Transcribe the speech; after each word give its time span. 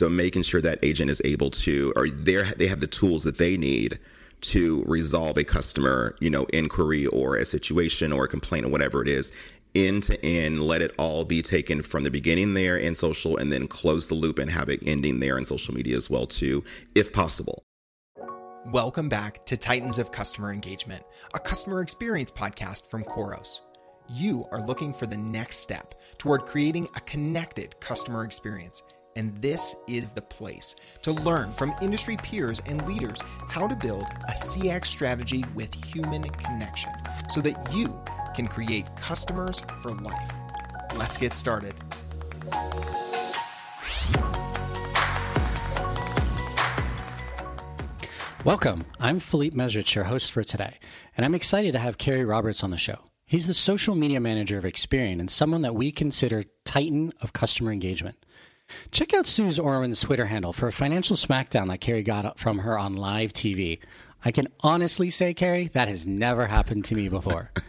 So 0.00 0.08
making 0.08 0.44
sure 0.44 0.62
that 0.62 0.78
agent 0.82 1.10
is 1.10 1.20
able 1.26 1.50
to, 1.50 1.92
or 1.94 2.08
they 2.08 2.42
they 2.56 2.68
have 2.68 2.80
the 2.80 2.86
tools 2.86 3.22
that 3.24 3.36
they 3.36 3.58
need 3.58 3.98
to 4.40 4.82
resolve 4.86 5.36
a 5.36 5.44
customer, 5.44 6.16
you 6.20 6.30
know, 6.30 6.46
inquiry 6.54 7.06
or 7.08 7.36
a 7.36 7.44
situation 7.44 8.10
or 8.10 8.24
a 8.24 8.28
complaint 8.28 8.64
or 8.64 8.70
whatever 8.70 9.02
it 9.02 9.08
is 9.08 9.30
end 9.74 10.04
to 10.04 10.24
end, 10.24 10.62
let 10.62 10.80
it 10.80 10.94
all 10.96 11.26
be 11.26 11.42
taken 11.42 11.82
from 11.82 12.04
the 12.04 12.10
beginning 12.10 12.54
there 12.54 12.78
in 12.78 12.94
social 12.94 13.36
and 13.36 13.52
then 13.52 13.68
close 13.68 14.08
the 14.08 14.14
loop 14.14 14.38
and 14.38 14.50
have 14.50 14.70
it 14.70 14.80
ending 14.86 15.20
there 15.20 15.36
in 15.36 15.44
social 15.44 15.74
media 15.74 15.98
as 15.98 16.08
well 16.08 16.26
too, 16.26 16.64
if 16.94 17.12
possible. 17.12 17.62
Welcome 18.72 19.10
back 19.10 19.44
to 19.44 19.58
Titans 19.58 19.98
of 19.98 20.12
Customer 20.12 20.50
Engagement, 20.50 21.04
a 21.34 21.38
customer 21.38 21.82
experience 21.82 22.30
podcast 22.30 22.86
from 22.86 23.04
Khoros. 23.04 23.60
You 24.08 24.46
are 24.50 24.66
looking 24.66 24.94
for 24.94 25.04
the 25.06 25.18
next 25.18 25.58
step 25.58 25.94
toward 26.16 26.46
creating 26.46 26.88
a 26.96 27.00
connected 27.00 27.78
customer 27.80 28.24
experience 28.24 28.82
and 29.16 29.36
this 29.38 29.74
is 29.88 30.10
the 30.10 30.22
place 30.22 30.76
to 31.02 31.12
learn 31.12 31.52
from 31.52 31.74
industry 31.82 32.16
peers 32.16 32.60
and 32.66 32.84
leaders 32.86 33.20
how 33.48 33.66
to 33.66 33.74
build 33.74 34.06
a 34.28 34.32
CX 34.32 34.86
strategy 34.86 35.44
with 35.54 35.74
human 35.84 36.22
connection 36.22 36.92
so 37.28 37.40
that 37.40 37.74
you 37.74 37.98
can 38.34 38.46
create 38.46 38.86
customers 38.96 39.60
for 39.80 39.92
life. 39.92 40.32
Let's 40.96 41.18
get 41.18 41.32
started. 41.32 41.74
Welcome. 48.42 48.86
I'm 48.98 49.18
Philippe 49.18 49.54
Mesrich, 49.54 49.94
your 49.94 50.04
host 50.04 50.32
for 50.32 50.42
today, 50.42 50.78
and 51.14 51.26
I'm 51.26 51.34
excited 51.34 51.72
to 51.72 51.78
have 51.78 51.98
Kerry 51.98 52.24
Roberts 52.24 52.64
on 52.64 52.70
the 52.70 52.78
show. 52.78 53.10
He's 53.26 53.46
the 53.46 53.54
social 53.54 53.94
media 53.94 54.18
manager 54.18 54.56
of 54.56 54.64
Experian 54.64 55.20
and 55.20 55.30
someone 55.30 55.60
that 55.62 55.74
we 55.74 55.92
consider 55.92 56.44
titan 56.64 57.12
of 57.20 57.32
customer 57.32 57.70
engagement. 57.70 58.24
Check 58.90 59.14
out 59.14 59.26
Suze 59.26 59.58
Orman's 59.58 60.00
Twitter 60.00 60.26
handle 60.26 60.52
for 60.52 60.66
a 60.68 60.72
financial 60.72 61.16
smackdown 61.16 61.68
that 61.68 61.80
Carrie 61.80 62.02
got 62.02 62.38
from 62.38 62.58
her 62.58 62.78
on 62.78 62.96
live 62.96 63.32
TV. 63.32 63.78
I 64.24 64.32
can 64.32 64.48
honestly 64.60 65.10
say, 65.10 65.32
Carrie, 65.34 65.68
that 65.68 65.88
has 65.88 66.06
never 66.06 66.46
happened 66.46 66.84
to 66.86 66.94
me 66.94 67.08
before. 67.08 67.52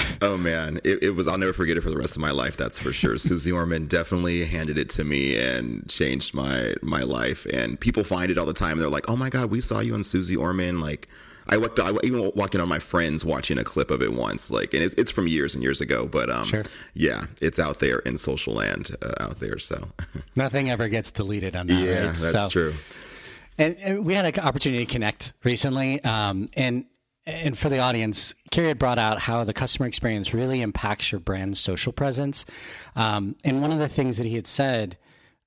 oh 0.22 0.36
man, 0.36 0.80
it, 0.84 1.02
it, 1.02 1.10
was. 1.10 1.28
I'll 1.28 1.38
never 1.38 1.52
forget 1.52 1.76
it 1.76 1.82
for 1.82 1.90
the 1.90 1.96
rest 1.96 2.16
of 2.16 2.22
my 2.22 2.30
life. 2.30 2.56
That's 2.56 2.78
for 2.78 2.92
sure. 2.92 3.18
Suze 3.18 3.50
Orman 3.50 3.86
definitely 3.86 4.44
handed 4.44 4.78
it 4.78 4.88
to 4.90 5.04
me 5.04 5.38
and 5.38 5.88
changed 5.88 6.34
my 6.34 6.74
my 6.82 7.02
life. 7.02 7.46
And 7.46 7.78
people 7.78 8.04
find 8.04 8.30
it 8.30 8.38
all 8.38 8.46
the 8.46 8.52
time. 8.52 8.78
They're 8.78 8.88
like, 8.88 9.08
"Oh 9.08 9.16
my 9.16 9.30
god, 9.30 9.50
we 9.50 9.60
saw 9.60 9.80
you 9.80 9.94
on 9.94 10.02
Suze 10.02 10.34
Orman." 10.34 10.80
Like, 10.80 11.08
I 11.52 11.58
walked, 11.58 11.78
I 11.78 11.92
even 12.02 12.32
walking 12.34 12.62
on 12.62 12.68
my 12.68 12.78
friends 12.78 13.26
watching 13.26 13.58
a 13.58 13.64
clip 13.64 13.90
of 13.90 14.00
it 14.00 14.14
once, 14.14 14.50
like, 14.50 14.72
and 14.72 14.82
it's, 14.82 14.94
it's 14.94 15.10
from 15.10 15.26
years 15.26 15.54
and 15.54 15.62
years 15.62 15.82
ago, 15.82 16.06
but 16.06 16.30
um, 16.30 16.46
sure. 16.46 16.64
yeah, 16.94 17.26
it's 17.42 17.58
out 17.58 17.78
there 17.78 17.98
in 17.98 18.16
social 18.16 18.54
land 18.54 18.96
uh, 19.02 19.12
out 19.22 19.38
there. 19.38 19.58
So 19.58 19.88
nothing 20.34 20.70
ever 20.70 20.88
gets 20.88 21.10
deleted 21.10 21.54
on 21.54 21.66
that. 21.66 21.74
Yeah, 21.74 21.90
right? 21.90 22.02
that's 22.04 22.32
so, 22.32 22.48
true. 22.48 22.74
And, 23.58 23.76
and, 23.80 24.04
we 24.06 24.14
had 24.14 24.24
an 24.24 24.42
opportunity 24.42 24.86
to 24.86 24.90
connect 24.90 25.34
recently, 25.44 26.02
um, 26.04 26.48
and 26.56 26.86
and 27.26 27.56
for 27.56 27.68
the 27.68 27.78
audience, 27.78 28.34
Kerry 28.50 28.68
had 28.68 28.78
brought 28.78 28.98
out 28.98 29.20
how 29.20 29.44
the 29.44 29.52
customer 29.52 29.86
experience 29.86 30.32
really 30.32 30.62
impacts 30.62 31.12
your 31.12 31.20
brand's 31.20 31.60
social 31.60 31.92
presence. 31.92 32.46
Um, 32.96 33.36
and 33.44 33.60
one 33.60 33.70
of 33.70 33.78
the 33.78 33.88
things 33.88 34.16
that 34.16 34.26
he 34.26 34.36
had 34.36 34.46
said 34.46 34.96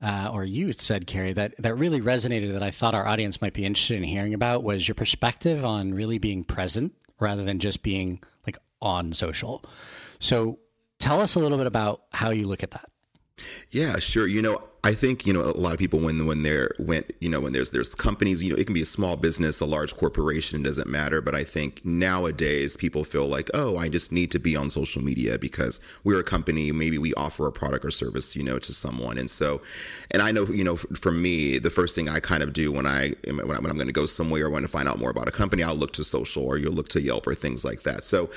uh, 0.05 0.29
or 0.31 0.43
you 0.43 0.71
said, 0.71 1.07
Kerry, 1.07 1.33
that, 1.33 1.55
that 1.57 1.73
really 1.73 1.99
resonated 1.99 2.53
that 2.53 2.61
I 2.61 2.69
thought 2.69 2.93
our 2.93 3.07
audience 3.07 3.41
might 3.41 3.53
be 3.53 3.65
interested 3.65 3.97
in 3.97 4.03
hearing 4.03 4.35
about 4.35 4.61
was 4.61 4.87
your 4.87 4.93
perspective 4.93 5.65
on 5.65 5.95
really 5.95 6.19
being 6.19 6.43
present 6.43 6.93
rather 7.19 7.43
than 7.43 7.57
just 7.57 7.81
being 7.81 8.21
like 8.45 8.59
on 8.83 9.13
social. 9.13 9.65
So 10.19 10.59
tell 10.99 11.21
us 11.21 11.33
a 11.33 11.39
little 11.39 11.57
bit 11.57 11.65
about 11.65 12.03
how 12.13 12.29
you 12.29 12.47
look 12.47 12.61
at 12.61 12.69
that. 12.71 12.91
Yeah, 13.71 13.97
sure. 13.97 14.27
You 14.27 14.43
know, 14.43 14.69
I 14.85 14.93
think 14.93 15.25
you 15.25 15.33
know 15.33 15.41
a 15.41 15.57
lot 15.57 15.73
of 15.73 15.79
people 15.79 15.99
when 15.99 16.27
when 16.27 16.43
they're 16.43 16.69
when 16.77 17.05
you 17.19 17.27
know 17.27 17.39
when 17.39 17.53
there's 17.53 17.71
there's 17.71 17.95
companies 17.95 18.43
you 18.43 18.51
know 18.51 18.55
it 18.55 18.65
can 18.65 18.75
be 18.75 18.83
a 18.83 18.85
small 18.85 19.15
business 19.15 19.59
a 19.59 19.65
large 19.65 19.95
corporation 19.95 20.61
doesn't 20.61 20.87
matter. 20.87 21.21
But 21.21 21.33
I 21.33 21.43
think 21.43 21.83
nowadays 21.83 22.77
people 22.77 23.03
feel 23.03 23.25
like 23.25 23.49
oh 23.55 23.77
I 23.77 23.89
just 23.89 24.11
need 24.11 24.29
to 24.29 24.37
be 24.37 24.55
on 24.55 24.69
social 24.69 25.01
media 25.01 25.39
because 25.39 25.79
we're 26.03 26.19
a 26.19 26.23
company. 26.23 26.71
Maybe 26.71 26.99
we 26.99 27.15
offer 27.15 27.47
a 27.47 27.51
product 27.51 27.83
or 27.83 27.89
service 27.89 28.35
you 28.35 28.43
know 28.43 28.59
to 28.59 28.73
someone. 28.73 29.17
And 29.17 29.27
so 29.27 29.59
and 30.11 30.21
I 30.21 30.31
know 30.31 30.45
you 30.45 30.63
know 30.63 30.75
for 30.75 31.11
me 31.11 31.57
the 31.57 31.71
first 31.71 31.95
thing 31.95 32.07
I 32.07 32.19
kind 32.19 32.43
of 32.43 32.53
do 32.53 32.71
when 32.71 32.85
I 32.85 33.15
when, 33.25 33.49
I, 33.49 33.55
am 33.55 33.63
going 33.63 33.87
to 33.87 33.91
go 33.91 34.05
somewhere 34.05 34.45
or 34.45 34.51
want 34.51 34.65
to 34.65 34.71
find 34.71 34.87
out 34.87 34.99
more 34.99 35.09
about 35.09 35.27
a 35.27 35.31
company 35.31 35.63
I'll 35.63 35.73
look 35.73 35.93
to 35.93 36.03
social 36.03 36.45
or 36.45 36.59
you'll 36.59 36.73
look 36.73 36.89
to 36.89 37.01
Yelp 37.01 37.25
or 37.25 37.33
things 37.33 37.65
like 37.65 37.81
that. 37.81 38.03
So 38.03 38.29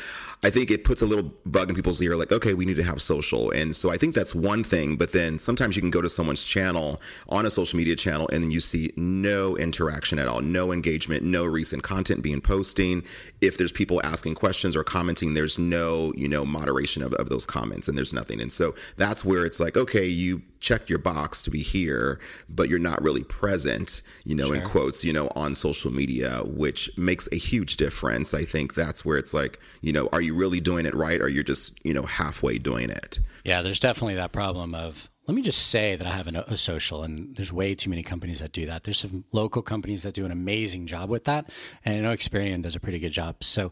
I 0.43 0.49
think 0.49 0.71
it 0.71 0.83
puts 0.83 1.03
a 1.03 1.07
little 1.07 1.31
bug 1.45 1.69
in 1.69 1.75
people's 1.75 2.01
ear 2.01 2.17
like 2.17 2.33
okay 2.33 2.55
we 2.55 2.65
need 2.65 2.77
to 2.77 2.85
have 2.85 3.03
social. 3.03 3.51
And 3.51 3.77
so 3.77 3.91
I 3.91 3.99
think 3.99 4.15
that's 4.15 4.35
one 4.35 4.65
thing. 4.65 4.97
But 4.97 5.13
then 5.13 5.39
sometimes 5.39 5.77
you 5.77 5.83
can 5.83 5.91
go 5.91 6.01
to 6.01 6.09
someone's 6.09 6.38
someone's 6.39 6.45
channel 6.45 7.01
on 7.29 7.47
a 7.47 7.51
social 7.51 7.77
media 7.77 7.97
channel 7.97 8.29
and 8.33 8.43
then 8.43 8.51
you 8.51 8.61
see 8.61 8.93
no 8.97 9.57
interaction 9.57 10.19
at 10.19 10.29
all, 10.29 10.41
no 10.41 10.73
engagement, 10.73 11.23
no 11.23 11.45
recent 11.45 11.83
content 11.83 12.23
being 12.23 12.41
posting. 12.41 13.03
If 13.41 13.57
there's 13.57 13.73
people 13.73 14.01
asking 14.05 14.35
questions 14.35 14.77
or 14.77 14.85
commenting, 14.85 15.35
there's 15.35 15.59
no, 15.59 16.13
you 16.17 16.29
know, 16.29 16.45
moderation 16.45 17.03
of, 17.03 17.13
of 17.15 17.29
those 17.29 17.47
comments 17.47 17.89
and 17.89 17.97
there's 17.97 18.13
nothing. 18.13 18.41
And 18.41 18.53
so 18.53 18.75
that's 18.97 19.25
where 19.25 19.45
it's 19.45 19.61
like, 19.61 19.77
okay, 19.77 20.07
you 20.07 20.43
checked 20.61 20.91
your 20.91 20.99
box 20.99 21.43
to 21.43 21.51
be 21.51 21.61
here, 21.61 22.19
but 22.49 22.69
you're 22.69 22.81
not 22.81 23.01
really 23.03 23.23
present, 23.23 24.03
you 24.25 24.35
know, 24.35 24.49
sure. 24.49 24.57
in 24.57 24.63
quotes, 24.63 25.05
you 25.05 25.13
know, 25.13 25.29
on 25.37 25.55
social 25.55 25.93
media, 25.93 26.43
which 26.45 26.91
makes 26.99 27.29
a 27.31 27.37
huge 27.37 27.77
difference. 27.77 28.35
I 28.35 28.45
think 28.45 28.75
that's 28.75 29.05
where 29.05 29.19
it's 29.19 29.33
like, 29.33 29.61
you 29.81 29.93
know, 29.93 30.09
are 30.13 30.21
you 30.21 30.35
really 30.35 30.61
doing 30.61 30.85
it 30.85 30.95
right 30.95 31.21
or 31.21 31.29
you're 31.29 31.45
just, 31.45 31.85
you 31.85 31.95
know, 31.95 32.03
halfway 32.03 32.59
doing 32.59 32.91
it? 32.91 33.21
Yeah, 33.45 33.63
there's 33.63 33.81
definitely 33.81 34.17
that 34.17 34.33
problem 34.33 34.75
of 34.75 35.09
let 35.29 35.35
me 35.35 35.43
just 35.43 35.69
say 35.69 35.95
that 35.95 36.07
I 36.07 36.13
have 36.13 36.27
an, 36.27 36.37
a 36.37 36.57
social, 36.57 37.03
and 37.03 37.37
there's 37.37 37.53
way 37.53 37.75
too 37.75 37.91
many 37.91 38.03
companies 38.03 38.41
that 38.41 38.51
do 38.51 38.65
that. 38.65 38.85
There's 38.85 38.99
some 38.99 39.25
local 39.31 39.61
companies 39.61 40.03
that 40.03 40.15
do 40.15 40.25
an 40.25 40.33
amazing 40.33 40.87
job 40.87 41.11
with 41.11 41.25
that, 41.25 41.51
and 41.85 41.97
I 41.97 42.01
know 42.01 42.17
Experian 42.17 42.63
does 42.63 42.75
a 42.75 42.81
pretty 42.81 42.99
good 42.99 43.13
job. 43.13 43.45
So, 43.45 43.71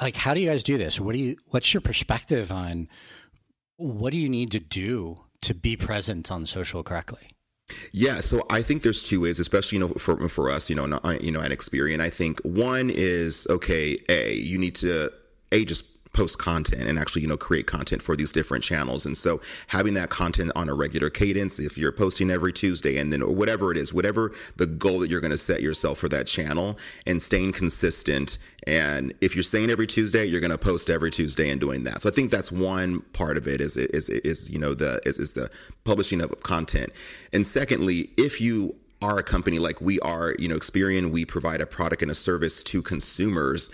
like, 0.00 0.16
how 0.16 0.32
do 0.32 0.40
you 0.40 0.48
guys 0.48 0.64
do 0.64 0.78
this? 0.78 0.98
What 0.98 1.12
do 1.12 1.18
you? 1.18 1.36
What's 1.48 1.74
your 1.74 1.82
perspective 1.82 2.50
on 2.50 2.88
what 3.76 4.12
do 4.12 4.18
you 4.18 4.30
need 4.30 4.50
to 4.52 4.58
do 4.58 5.20
to 5.42 5.52
be 5.52 5.76
present 5.76 6.32
on 6.32 6.46
social 6.46 6.82
correctly? 6.82 7.28
Yeah, 7.92 8.20
so 8.20 8.46
I 8.48 8.62
think 8.62 8.80
there's 8.80 9.02
two 9.02 9.20
ways, 9.20 9.38
especially 9.38 9.76
you 9.76 9.86
know 9.86 9.92
for 9.94 10.28
for 10.30 10.50
us, 10.50 10.70
you 10.70 10.76
know, 10.76 10.86
not, 10.86 11.22
you 11.22 11.30
know, 11.30 11.42
at 11.42 11.50
Experian. 11.50 12.00
I 12.00 12.08
think 12.08 12.40
one 12.40 12.88
is 12.88 13.46
okay. 13.50 13.98
A, 14.08 14.34
you 14.34 14.56
need 14.58 14.76
to 14.76 15.12
a 15.52 15.66
just 15.66 15.95
post 16.16 16.38
content 16.38 16.88
and 16.88 16.98
actually 16.98 17.20
you 17.20 17.28
know 17.28 17.36
create 17.36 17.66
content 17.66 18.00
for 18.02 18.16
these 18.16 18.32
different 18.32 18.64
channels. 18.64 19.04
And 19.04 19.16
so 19.16 19.40
having 19.68 19.92
that 19.94 20.08
content 20.08 20.50
on 20.56 20.68
a 20.70 20.74
regular 20.74 21.10
cadence 21.10 21.60
if 21.60 21.76
you're 21.76 21.92
posting 21.92 22.30
every 22.30 22.54
tuesday 22.54 22.96
and 22.96 23.12
then 23.12 23.20
or 23.20 23.34
whatever 23.34 23.70
it 23.70 23.76
is 23.76 23.92
whatever 23.92 24.32
the 24.56 24.66
goal 24.66 25.00
that 25.00 25.10
you're 25.10 25.20
going 25.20 25.30
to 25.30 25.36
set 25.36 25.60
yourself 25.60 25.98
for 25.98 26.08
that 26.08 26.26
channel 26.26 26.78
and 27.06 27.20
staying 27.20 27.52
consistent. 27.52 28.38
And 28.66 29.12
if 29.20 29.36
you're 29.36 29.42
saying 29.42 29.70
every 29.70 29.86
tuesday 29.86 30.24
you're 30.24 30.40
going 30.40 30.50
to 30.50 30.58
post 30.58 30.88
every 30.88 31.10
tuesday 31.10 31.50
and 31.50 31.60
doing 31.60 31.84
that. 31.84 32.00
So 32.00 32.08
i 32.08 32.12
think 32.12 32.30
that's 32.30 32.50
one 32.50 33.02
part 33.12 33.36
of 33.36 33.46
it 33.46 33.60
is 33.60 33.76
is 33.76 34.08
is 34.08 34.50
you 34.50 34.58
know 34.58 34.72
the 34.72 35.00
is, 35.04 35.18
is 35.18 35.34
the 35.34 35.50
publishing 35.84 36.22
of 36.22 36.42
content. 36.42 36.92
And 37.34 37.46
secondly 37.46 38.10
if 38.16 38.40
you 38.40 38.74
are 39.02 39.18
a 39.18 39.22
company 39.22 39.58
like 39.58 39.78
we 39.82 40.00
are, 40.00 40.34
you 40.38 40.48
know, 40.48 40.56
Experian, 40.56 41.10
we 41.10 41.26
provide 41.26 41.60
a 41.60 41.66
product 41.66 42.00
and 42.00 42.10
a 42.10 42.14
service 42.14 42.62
to 42.62 42.80
consumers 42.80 43.70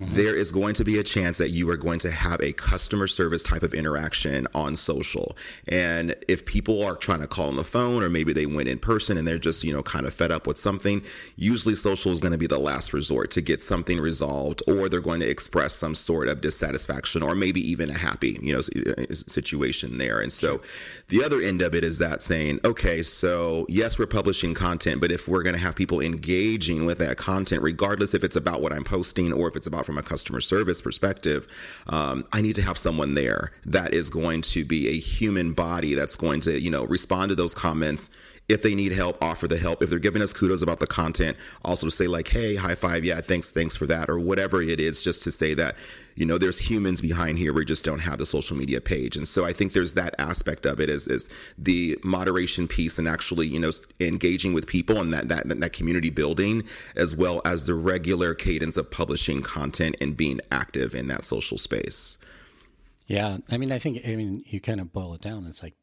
mm-hmm. 0.00 0.14
there 0.14 0.36
is 0.36 0.52
going 0.52 0.74
to 0.74 0.84
be 0.84 0.98
a 0.98 1.02
chance 1.02 1.38
that 1.38 1.50
you 1.50 1.68
are 1.70 1.76
going 1.76 1.98
to 2.00 2.10
have 2.10 2.40
a 2.40 2.52
customer 2.52 3.06
service 3.06 3.42
type 3.42 3.62
of 3.62 3.74
interaction 3.74 4.46
on 4.54 4.76
social. 4.76 5.36
And 5.68 6.14
if 6.28 6.44
people 6.44 6.82
are 6.82 6.96
trying 6.96 7.20
to 7.20 7.26
call 7.26 7.48
on 7.48 7.56
the 7.56 7.64
phone 7.64 8.02
or 8.02 8.08
maybe 8.08 8.32
they 8.32 8.46
went 8.46 8.68
in 8.68 8.78
person 8.78 9.16
and 9.16 9.26
they're 9.26 9.38
just, 9.38 9.64
you 9.64 9.72
know, 9.72 9.82
kind 9.82 10.06
of 10.06 10.14
fed 10.14 10.30
up 10.30 10.46
with 10.46 10.58
something, 10.58 11.02
usually 11.36 11.74
social 11.74 12.12
is 12.12 12.20
going 12.20 12.32
to 12.32 12.38
be 12.38 12.46
the 12.46 12.58
last 12.58 12.92
resort 12.92 13.30
to 13.32 13.40
get 13.40 13.62
something 13.62 13.98
resolved 14.00 14.62
or 14.66 14.88
they're 14.88 15.00
going 15.00 15.20
to 15.20 15.28
express 15.28 15.74
some 15.74 15.94
sort 15.94 16.28
of 16.28 16.40
dissatisfaction 16.40 17.22
or 17.22 17.34
maybe 17.34 17.60
even 17.60 17.90
a 17.90 17.98
happy, 17.98 18.38
you 18.42 18.52
know, 18.52 18.60
uh, 18.60 19.14
situation 19.14 19.98
there. 19.98 20.20
And 20.20 20.32
so 20.32 20.60
the 21.08 21.24
other 21.24 21.40
end 21.40 21.62
of 21.62 21.74
it 21.74 21.84
is 21.84 21.98
that 21.98 22.22
saying, 22.22 22.60
okay, 22.64 23.02
so 23.02 23.66
yes, 23.68 23.98
we're 23.98 24.06
publishing 24.06 24.54
content, 24.54 25.00
but 25.00 25.10
if 25.10 25.28
we're 25.28 25.42
going 25.42 25.54
to 25.54 25.62
have 25.62 25.74
people 25.74 26.00
engaging 26.00 26.84
with 26.84 26.98
that 26.98 27.16
content, 27.16 27.62
regardless 27.62 28.14
if 28.14 28.24
it's 28.24 28.36
about 28.36 28.60
what 28.60 28.72
I'm 28.72 28.84
posting 28.84 29.32
or 29.32 29.48
if 29.48 29.56
it's 29.56 29.66
about 29.66 29.85
from 29.86 29.96
a 29.96 30.02
customer 30.02 30.40
service 30.40 30.82
perspective, 30.82 31.46
um, 31.88 32.24
I 32.32 32.42
need 32.42 32.56
to 32.56 32.62
have 32.62 32.76
someone 32.76 33.14
there 33.14 33.52
that 33.64 33.94
is 33.94 34.10
going 34.10 34.42
to 34.42 34.64
be 34.64 34.88
a 34.88 34.98
human 34.98 35.52
body 35.52 35.94
that's 35.94 36.16
going 36.16 36.40
to, 36.42 36.60
you 36.60 36.70
know, 36.70 36.84
respond 36.84 37.30
to 37.30 37.36
those 37.36 37.54
comments 37.54 38.10
if 38.48 38.62
they 38.62 38.74
need 38.74 38.92
help, 38.92 39.22
offer 39.22 39.48
the 39.48 39.56
help. 39.56 39.82
If 39.82 39.90
they're 39.90 39.98
giving 39.98 40.22
us 40.22 40.32
kudos 40.32 40.62
about 40.62 40.78
the 40.78 40.86
content, 40.86 41.36
also 41.64 41.86
to 41.86 41.90
say 41.90 42.06
like, 42.06 42.28
"Hey, 42.28 42.54
high 42.54 42.74
five, 42.74 43.04
yeah, 43.04 43.20
thanks, 43.20 43.50
thanks 43.50 43.76
for 43.76 43.86
that," 43.86 44.08
or 44.08 44.18
whatever 44.18 44.62
it 44.62 44.80
is, 44.80 45.02
just 45.02 45.22
to 45.24 45.30
say 45.30 45.54
that 45.54 45.76
you 46.14 46.26
know 46.26 46.38
there's 46.38 46.58
humans 46.58 47.00
behind 47.00 47.38
here. 47.38 47.52
We 47.52 47.64
just 47.64 47.84
don't 47.84 48.00
have 48.00 48.18
the 48.18 48.26
social 48.26 48.56
media 48.56 48.80
page, 48.80 49.16
and 49.16 49.26
so 49.26 49.44
I 49.44 49.52
think 49.52 49.72
there's 49.72 49.94
that 49.94 50.14
aspect 50.18 50.66
of 50.66 50.80
it 50.80 50.88
is 50.88 51.08
is 51.08 51.28
the 51.58 51.98
moderation 52.04 52.68
piece 52.68 52.98
and 52.98 53.08
actually 53.08 53.48
you 53.48 53.58
know 53.58 53.70
engaging 54.00 54.52
with 54.52 54.66
people 54.66 55.00
and 55.00 55.12
that 55.12 55.28
that 55.28 55.48
that 55.48 55.72
community 55.72 56.10
building 56.10 56.64
as 56.94 57.16
well 57.16 57.42
as 57.44 57.66
the 57.66 57.74
regular 57.74 58.34
cadence 58.34 58.76
of 58.76 58.90
publishing 58.90 59.42
content 59.42 59.96
and 60.00 60.16
being 60.16 60.40
active 60.50 60.94
in 60.94 61.08
that 61.08 61.24
social 61.24 61.58
space. 61.58 62.18
Yeah, 63.06 63.38
I 63.50 63.56
mean, 63.56 63.70
I 63.70 63.78
think 63.78 64.00
I 64.06 64.16
mean 64.16 64.42
you 64.46 64.60
kind 64.60 64.80
of 64.80 64.92
boil 64.92 65.14
it 65.14 65.20
down. 65.20 65.46
It's 65.46 65.62
like 65.62 65.74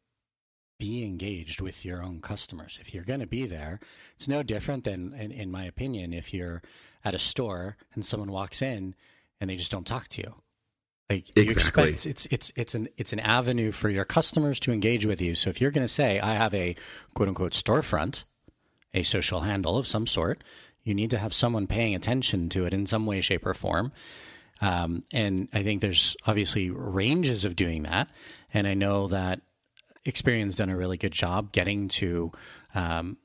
be 0.84 1.04
engaged 1.06 1.62
with 1.62 1.86
your 1.86 2.04
own 2.04 2.20
customers. 2.20 2.78
If 2.82 2.94
you're 2.94 3.06
going 3.12 3.22
to 3.22 3.28
be 3.28 3.46
there, 3.46 3.80
it's 4.16 4.28
no 4.28 4.44
different 4.44 4.84
than, 4.84 5.14
in, 5.14 5.32
in 5.32 5.50
my 5.50 5.64
opinion, 5.64 6.12
if 6.14 6.34
you're 6.34 6.62
at 7.06 7.16
a 7.16 7.20
store 7.20 7.78
and 7.94 8.06
someone 8.06 8.32
walks 8.32 8.62
in 8.62 8.94
and 9.40 9.50
they 9.50 9.56
just 9.56 9.72
don't 9.72 9.88
talk 9.88 10.08
to 10.10 10.22
you. 10.22 10.36
Like 11.10 11.36
you 11.36 11.44
Exactly. 11.44 11.92
expect 11.92 12.06
it's 12.06 12.26
it's 12.36 12.52
it's 12.56 12.76
an 12.76 12.88
it's 12.98 13.14
an 13.14 13.20
avenue 13.20 13.72
for 13.72 13.90
your 13.90 14.06
customers 14.06 14.60
to 14.62 14.72
engage 14.72 15.06
with 15.06 15.22
you. 15.22 15.36
So 15.36 15.50
if 15.50 15.60
you're 15.62 15.72
going 15.72 15.88
to 15.88 15.94
say 16.02 16.20
I 16.20 16.34
have 16.36 16.54
a 16.54 16.76
quote 17.14 17.28
unquote 17.30 17.52
storefront, 17.54 18.24
a 18.94 19.04
social 19.04 19.42
handle 19.42 19.78
of 19.78 19.86
some 19.86 20.08
sort, 20.08 20.44
you 20.84 20.94
need 20.94 21.12
to 21.12 21.18
have 21.18 21.34
someone 21.34 21.68
paying 21.68 21.94
attention 21.96 22.50
to 22.50 22.66
it 22.66 22.74
in 22.74 22.86
some 22.86 23.06
way, 23.06 23.22
shape, 23.22 23.46
or 23.46 23.54
form. 23.54 23.92
Um, 24.62 25.04
and 25.12 25.50
I 25.54 25.64
think 25.64 25.82
there's 25.82 26.16
obviously 26.26 26.70
ranges 26.72 27.46
of 27.46 27.56
doing 27.56 27.84
that. 27.84 28.10
And 28.54 28.66
I 28.68 28.74
know 28.74 29.08
that 29.08 29.42
Experian's 30.06 30.56
done 30.56 30.70
a 30.70 30.78
really 30.78 30.98
good 30.98 31.12
job 31.12 31.52
getting 31.52 31.88
to 31.88 32.32
um, 32.76 33.18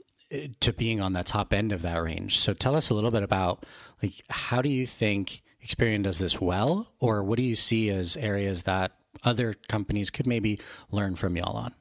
to 0.61 0.73
being 0.73 1.01
on 1.01 1.15
that 1.15 1.27
top 1.27 1.53
end 1.53 1.73
of 1.73 1.83
that 1.83 2.03
range. 2.03 2.39
So 2.39 2.53
tell 2.53 2.77
us 2.77 2.91
a 2.91 2.95
little 2.95 3.11
bit 3.11 3.23
about 3.23 3.65
like 4.03 4.23
how 4.29 4.63
do 4.63 4.69
you 4.69 4.87
think 4.87 5.43
Experian 5.65 6.03
does 6.03 6.19
this 6.19 6.41
well, 6.41 6.93
or 7.01 7.25
what 7.25 7.37
do 7.37 7.43
you 7.43 7.57
see 7.57 7.91
as 7.91 8.17
areas 8.17 8.63
that 8.63 8.93
other 9.25 9.55
companies 9.69 10.11
could 10.11 10.27
maybe 10.27 10.61
learn 10.91 11.17
from 11.17 11.37
y'all 11.37 11.57
on? 11.57 11.75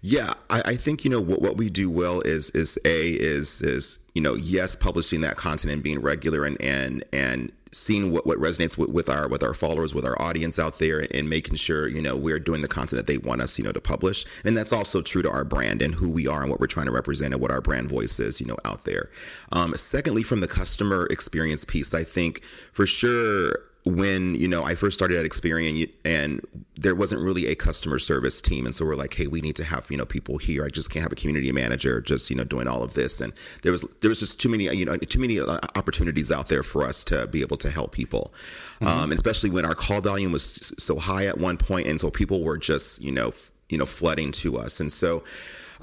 Yeah, 0.00 0.34
I, 0.50 0.62
I 0.64 0.76
think 0.76 1.04
you 1.04 1.10
know 1.10 1.20
what, 1.20 1.40
what 1.40 1.56
we 1.56 1.70
do 1.70 1.90
well 1.90 2.20
is 2.20 2.50
is 2.50 2.78
a 2.84 3.10
is 3.10 3.60
is 3.62 3.98
you 4.14 4.22
know 4.22 4.34
yes 4.34 4.74
publishing 4.74 5.20
that 5.20 5.36
content 5.36 5.72
and 5.72 5.82
being 5.82 6.00
regular 6.00 6.44
and 6.44 6.60
and 6.60 7.04
and 7.12 7.52
seeing 7.72 8.12
what, 8.12 8.26
what 8.26 8.38
resonates 8.38 8.76
with, 8.76 8.90
with 8.90 9.08
our 9.08 9.28
with 9.28 9.42
our 9.42 9.54
followers 9.54 9.94
with 9.94 10.04
our 10.04 10.20
audience 10.20 10.58
out 10.58 10.78
there 10.78 11.06
and 11.12 11.28
making 11.28 11.56
sure 11.56 11.88
you 11.88 12.00
know 12.00 12.16
we're 12.16 12.38
doing 12.38 12.62
the 12.62 12.68
content 12.68 13.04
that 13.04 13.06
they 13.06 13.18
want 13.18 13.40
us 13.40 13.58
you 13.58 13.64
know 13.64 13.72
to 13.72 13.80
publish. 13.80 14.24
And 14.44 14.56
that's 14.56 14.72
also 14.72 15.02
true 15.02 15.22
to 15.22 15.30
our 15.30 15.44
brand 15.44 15.82
and 15.82 15.94
who 15.94 16.10
we 16.10 16.26
are 16.26 16.42
and 16.42 16.50
what 16.50 16.60
we're 16.60 16.66
trying 16.66 16.86
to 16.86 16.92
represent 16.92 17.32
and 17.32 17.42
what 17.42 17.50
our 17.50 17.60
brand 17.60 17.88
voice 17.88 18.20
is 18.20 18.40
you 18.40 18.46
know 18.46 18.56
out 18.64 18.84
there. 18.84 19.10
Um, 19.50 19.74
secondly 19.76 20.22
from 20.22 20.40
the 20.40 20.48
customer 20.48 21.06
experience 21.10 21.64
piece 21.64 21.94
i 21.94 22.04
think 22.04 22.42
for 22.44 22.86
sure 22.86 23.54
when 23.84 24.36
you 24.36 24.46
know 24.46 24.62
I 24.62 24.74
first 24.74 24.96
started 24.96 25.18
at 25.18 25.26
Experian 25.26 25.90
and 26.04 26.46
there 26.76 26.94
wasn't 26.94 27.20
really 27.20 27.46
a 27.46 27.54
customer 27.54 27.98
service 27.98 28.40
team, 28.40 28.64
and 28.64 28.74
so 28.74 28.84
we're 28.84 28.94
like, 28.94 29.14
hey, 29.14 29.26
we 29.26 29.40
need 29.40 29.56
to 29.56 29.64
have 29.64 29.90
you 29.90 29.96
know 29.96 30.04
people 30.04 30.38
here. 30.38 30.64
I 30.64 30.68
just 30.68 30.90
can't 30.90 31.02
have 31.02 31.12
a 31.12 31.16
community 31.16 31.50
manager 31.50 32.00
just 32.00 32.30
you 32.30 32.36
know 32.36 32.44
doing 32.44 32.68
all 32.68 32.84
of 32.84 32.94
this, 32.94 33.20
and 33.20 33.32
there 33.62 33.72
was 33.72 33.82
there 34.00 34.08
was 34.08 34.20
just 34.20 34.40
too 34.40 34.48
many 34.48 34.64
you 34.74 34.84
know 34.84 34.96
too 34.96 35.18
many 35.18 35.40
uh, 35.40 35.58
opportunities 35.74 36.30
out 36.30 36.46
there 36.46 36.62
for 36.62 36.84
us 36.84 37.02
to 37.04 37.26
be 37.26 37.40
able 37.40 37.56
to 37.56 37.70
help 37.70 37.92
people, 37.92 38.32
mm-hmm. 38.80 38.86
um, 38.86 39.12
especially 39.12 39.50
when 39.50 39.64
our 39.64 39.74
call 39.74 40.00
volume 40.00 40.30
was 40.30 40.72
so 40.78 40.98
high 40.98 41.26
at 41.26 41.38
one 41.38 41.56
point, 41.56 41.86
and 41.86 42.00
so 42.00 42.10
people 42.10 42.44
were 42.44 42.58
just 42.58 43.02
you 43.02 43.10
know 43.10 43.28
f- 43.28 43.50
you 43.68 43.78
know 43.78 43.86
flooding 43.86 44.30
to 44.32 44.58
us, 44.58 44.78
and 44.78 44.92
so. 44.92 45.24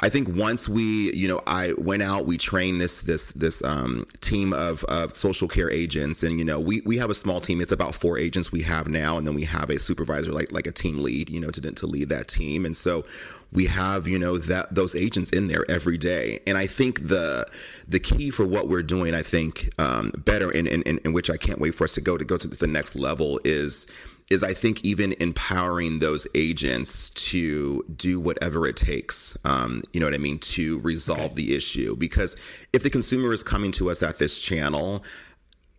I 0.02 0.10
think 0.10 0.30
once 0.30 0.70
we, 0.70 1.12
you 1.14 1.28
know, 1.28 1.42
I 1.46 1.74
went 1.78 2.04
out, 2.04 2.26
we 2.26 2.38
trained 2.38 2.80
this 2.80 3.02
this 3.02 3.32
this 3.34 3.64
um, 3.64 4.06
team 4.22 4.54
of, 4.54 4.84
of 4.86 5.16
social 5.16 5.48
care 5.48 5.70
agents, 5.70 6.24
and 6.24 6.40
you 6.40 6.46
know, 6.46 6.60
we 6.60 6.82
we 6.82 6.98
have 6.98 7.10
a 7.10 7.14
small 7.14 7.42
team. 7.42 7.60
It's 7.60 7.72
about 7.72 7.96
four 7.96 8.18
agents 8.18 8.52
we 8.52 8.62
have 8.62 8.88
now, 8.88 9.18
and 9.18 9.28
then 9.28 9.36
we 9.36 9.44
have 9.44 9.70
a 9.70 9.78
supervisor, 9.78 10.32
like 10.32 10.52
like 10.52 10.68
a 10.68 10.72
team 10.72 11.00
lead, 11.00 11.30
you 11.30 11.40
know, 11.40 11.50
to 11.50 11.62
to 11.62 11.88
lead 11.88 12.10
that 12.10 12.28
team. 12.28 12.66
And 12.66 12.76
so 12.76 13.04
we 13.52 13.66
have 13.66 14.08
you 14.08 14.20
know 14.20 14.38
that 14.38 14.74
those 14.74 14.96
agents 14.96 15.32
in 15.32 15.48
there 15.48 15.66
every 15.70 15.98
day 15.98 16.40
and 16.46 16.58
i 16.58 16.68
think 16.68 17.08
the 17.08 17.46
the 17.88 18.00
key 18.00 18.30
for 18.30 18.46
what 18.46 18.68
we're 18.68 18.84
doing 18.84 19.14
i 19.14 19.22
think 19.22 19.70
um, 19.80 20.12
better 20.18 20.52
in, 20.52 20.68
in 20.68 20.84
in 20.84 21.14
which 21.14 21.30
i 21.30 21.38
can't 21.38 21.60
wait 21.60 21.74
for 21.74 21.86
us 21.86 21.94
to 21.94 22.02
go 22.02 22.18
to 22.18 22.26
go 22.26 22.38
to 22.38 22.48
the 22.48 22.68
next 22.68 22.96
level 22.96 23.40
is 23.44 23.88
is 24.30 24.44
I 24.44 24.54
think 24.54 24.86
even 24.86 25.16
empowering 25.20 26.00
those 26.00 26.28
agents 26.36 27.10
to 27.10 27.84
do 27.96 28.20
whatever 28.20 28.68
it 28.68 28.76
takes, 28.76 29.36
um, 29.44 29.82
you 29.92 30.00
know 30.00 30.06
what 30.06 30.14
I 30.14 30.20
mean, 30.20 30.38
to 30.40 30.80
resolve 30.80 31.32
okay. 31.32 31.36
the 31.36 31.56
issue. 31.56 31.96
Because 31.96 32.38
if 32.72 32.84
the 32.84 32.92
consumer 32.92 33.34
is 33.34 33.42
coming 33.42 33.72
to 33.74 33.90
us 33.90 34.04
at 34.04 34.20
this 34.20 34.40
channel, 34.40 35.04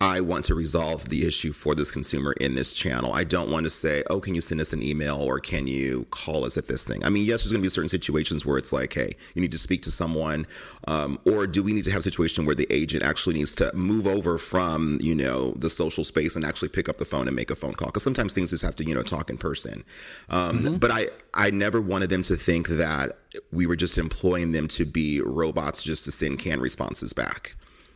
I 0.02 0.23
want 0.23 0.47
to 0.47 0.55
resolve 0.55 1.11
the 1.11 1.26
issue 1.26 1.52
for 1.52 1.75
this 1.75 1.91
consumer 1.91 2.32
in 2.32 2.55
this 2.55 2.73
channel. 2.73 3.12
I 3.12 3.23
don't 3.23 3.50
want 3.50 3.64
to 3.64 3.70
say, 3.70 4.02
oh, 4.08 4.19
can 4.19 4.35
you 4.35 4.41
send 4.41 4.58
us 4.58 4.73
an 4.73 4.82
email 4.82 5.17
or 5.17 5.38
can 5.41 5.67
you 5.67 6.06
call 6.11 6.47
us 6.47 6.56
at 6.56 6.69
this 6.69 6.85
thing? 6.85 7.05
I 7.05 7.11
mean, 7.11 7.26
yes, 7.26 7.43
there's 7.43 7.52
going 7.52 7.61
to 7.61 7.67
be 7.67 7.69
certain 7.69 7.91
situations 7.91 8.47
where 8.47 8.56
it's 8.56 8.73
like, 8.73 8.94
hey, 8.94 9.14
you 9.35 9.43
need 9.43 9.52
to 9.52 9.58
speak 9.58 9.82
to 9.82 9.91
someone. 9.91 10.47
Um, 10.88 11.19
or 11.26 11.47
do 11.47 11.62
we 11.62 11.75
need 11.75 11.85
to 11.85 11.91
have 11.91 11.99
a 11.99 12.02
situation 12.02 12.47
where 12.47 12.55
the 12.55 12.67
agent 12.70 13.02
actually 13.02 13.35
needs 13.35 13.55
to 13.56 13.70
move 13.75 14.06
over 14.06 14.38
from, 14.38 14.99
you 15.02 15.14
know, 15.14 15.52
the 15.52 15.69
social 15.69 16.02
space 16.02 16.35
and 16.35 16.47
actually 16.47 16.70
pick 16.70 16.88
up 16.88 16.97
the 16.97 17.05
phone 17.05 17.26
and 17.26 17.37
make 17.37 17.50
a 17.50 17.56
phone 17.56 17.75
call? 17.75 17.88
Because 17.88 18.02
sometimes 18.02 18.32
things 18.32 18.50
just 18.50 18.64
have 18.64 18.76
to, 18.76 18.85
you 18.85 18.94
know, 18.94 19.02
talk 19.02 19.29
in 19.29 19.37
person. 19.37 19.85
Um, 20.31 20.61
mm-hmm. 20.61 20.76
But 20.76 20.93
I, 20.93 21.08
I 21.35 21.50
never 21.50 21.79
wanted 21.79 22.08
them 22.08 22.23
to 22.23 22.37
think 22.37 22.69
that 22.69 23.19
we 23.52 23.67
were 23.67 23.76
just 23.76 23.99
employing 23.99 24.52
them 24.52 24.67
to 24.69 24.87
be 24.87 25.20
robots 25.20 25.82
just 25.82 26.06
to 26.06 26.11
send 26.11 26.38
canned 26.38 26.62
responses 26.62 27.12
back 27.12 27.55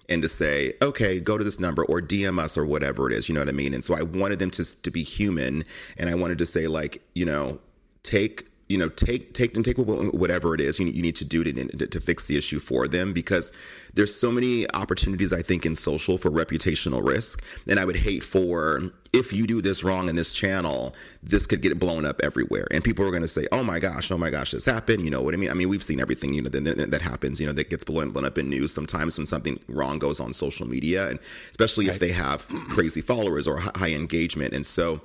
and 0.09 0.23
to 0.23 0.29
say, 0.29 0.75
okay, 0.83 1.21
go 1.21 1.39
to 1.39 1.45
this 1.45 1.59
number 1.59 1.85
or 1.85 2.01
DM 2.01 2.39
us 2.39 2.57
or 2.57 2.65
whatever 2.65 3.11
it 3.11 3.13
is. 3.13 3.29
You 3.29 3.35
know 3.35 3.41
what 3.41 3.49
I 3.49 3.53
mean? 3.53 3.75
And 3.75 3.85
so 3.85 3.95
I 3.95 4.03
wanted 4.03 4.39
them 4.39 4.51
to 4.53 4.83
to 4.83 4.91
be 4.91 5.03
human, 5.03 5.65
and 5.99 6.11
I 6.11 6.15
wanted 6.15 6.39
to 6.39 6.47
say 6.47 6.67
like, 6.67 7.03
you 7.15 7.25
know, 7.25 7.61
take 8.03 8.49
you 8.69 8.79
know 8.79 8.89
take 8.89 9.35
take 9.35 9.55
and 9.57 9.65
take 9.65 9.77
whatever 9.79 10.55
it 10.55 10.61
is 10.61 10.81
you, 10.81 10.87
you 10.87 11.03
need 11.03 11.17
to 11.17 11.25
do 11.25 11.45
to, 11.45 11.87
to 11.87 12.01
fix 12.01 12.27
the 12.27 12.37
issue 12.37 12.59
for 12.59 12.89
them 12.89 13.13
because 13.13 13.53
there's 13.95 14.15
so 14.15 14.31
many 14.33 14.69
opportunities 14.73 15.33
i 15.33 15.43
think 15.43 15.67
in 15.67 15.75
social 15.75 16.19
for 16.19 16.31
reputational 16.31 17.05
risk. 17.05 17.45
And 17.69 17.79
i 17.79 17.85
would 17.85 17.97
hate 17.97 18.25
for 18.25 18.91
if 19.13 19.33
you 19.33 19.47
do 19.47 19.63
this 19.63 19.85
wrong 19.85 20.09
in 20.09 20.17
this 20.17 20.33
channel 20.33 20.95
this 21.23 21.47
could 21.47 21.63
get 21.63 21.79
blown 21.79 22.05
up 22.05 22.21
everywhere. 22.23 22.67
And 22.73 22.83
people 22.83 23.07
are 23.07 23.11
going 23.11 23.23
to 23.23 23.29
say 23.29 23.47
oh 23.53 23.63
my 23.63 23.79
gosh 23.79 24.11
oh 24.11 24.19
my 24.19 24.31
gosh 24.31 24.53
this 24.53 24.65
happened. 24.65 25.05
You 25.05 25.11
know 25.11 25.23
what 25.23 25.35
i 25.35 25.37
mean? 25.37 25.51
I 25.51 25.55
mean 25.55 25.69
we've 25.69 25.83
seen 25.83 26.01
everything 26.01 26.33
you 26.33 26.43
know 26.43 26.49
that, 26.49 26.91
that 26.91 27.03
happens 27.03 27.41
you 27.41 27.47
know 27.47 27.53
that 27.53 27.71
gets 27.71 27.85
blown, 27.85 28.11
blown 28.11 28.25
up 28.25 28.39
in 28.39 28.49
news 28.49 28.73
sometimes 28.73 29.19
when 29.19 29.27
something 29.27 29.61
wrong 29.69 29.99
goes 29.99 30.21
on 30.21 30.33
social 30.33 30.67
media 30.67 31.09
and 31.09 31.19
especially 31.51 31.87
if 31.87 31.99
they 31.99 32.13
have 32.13 32.47
crazy 32.71 33.01
followers 33.01 33.47
or 33.47 33.59
high 33.59 33.93
engagement. 33.93 34.55
And 34.55 34.65
so 34.65 35.01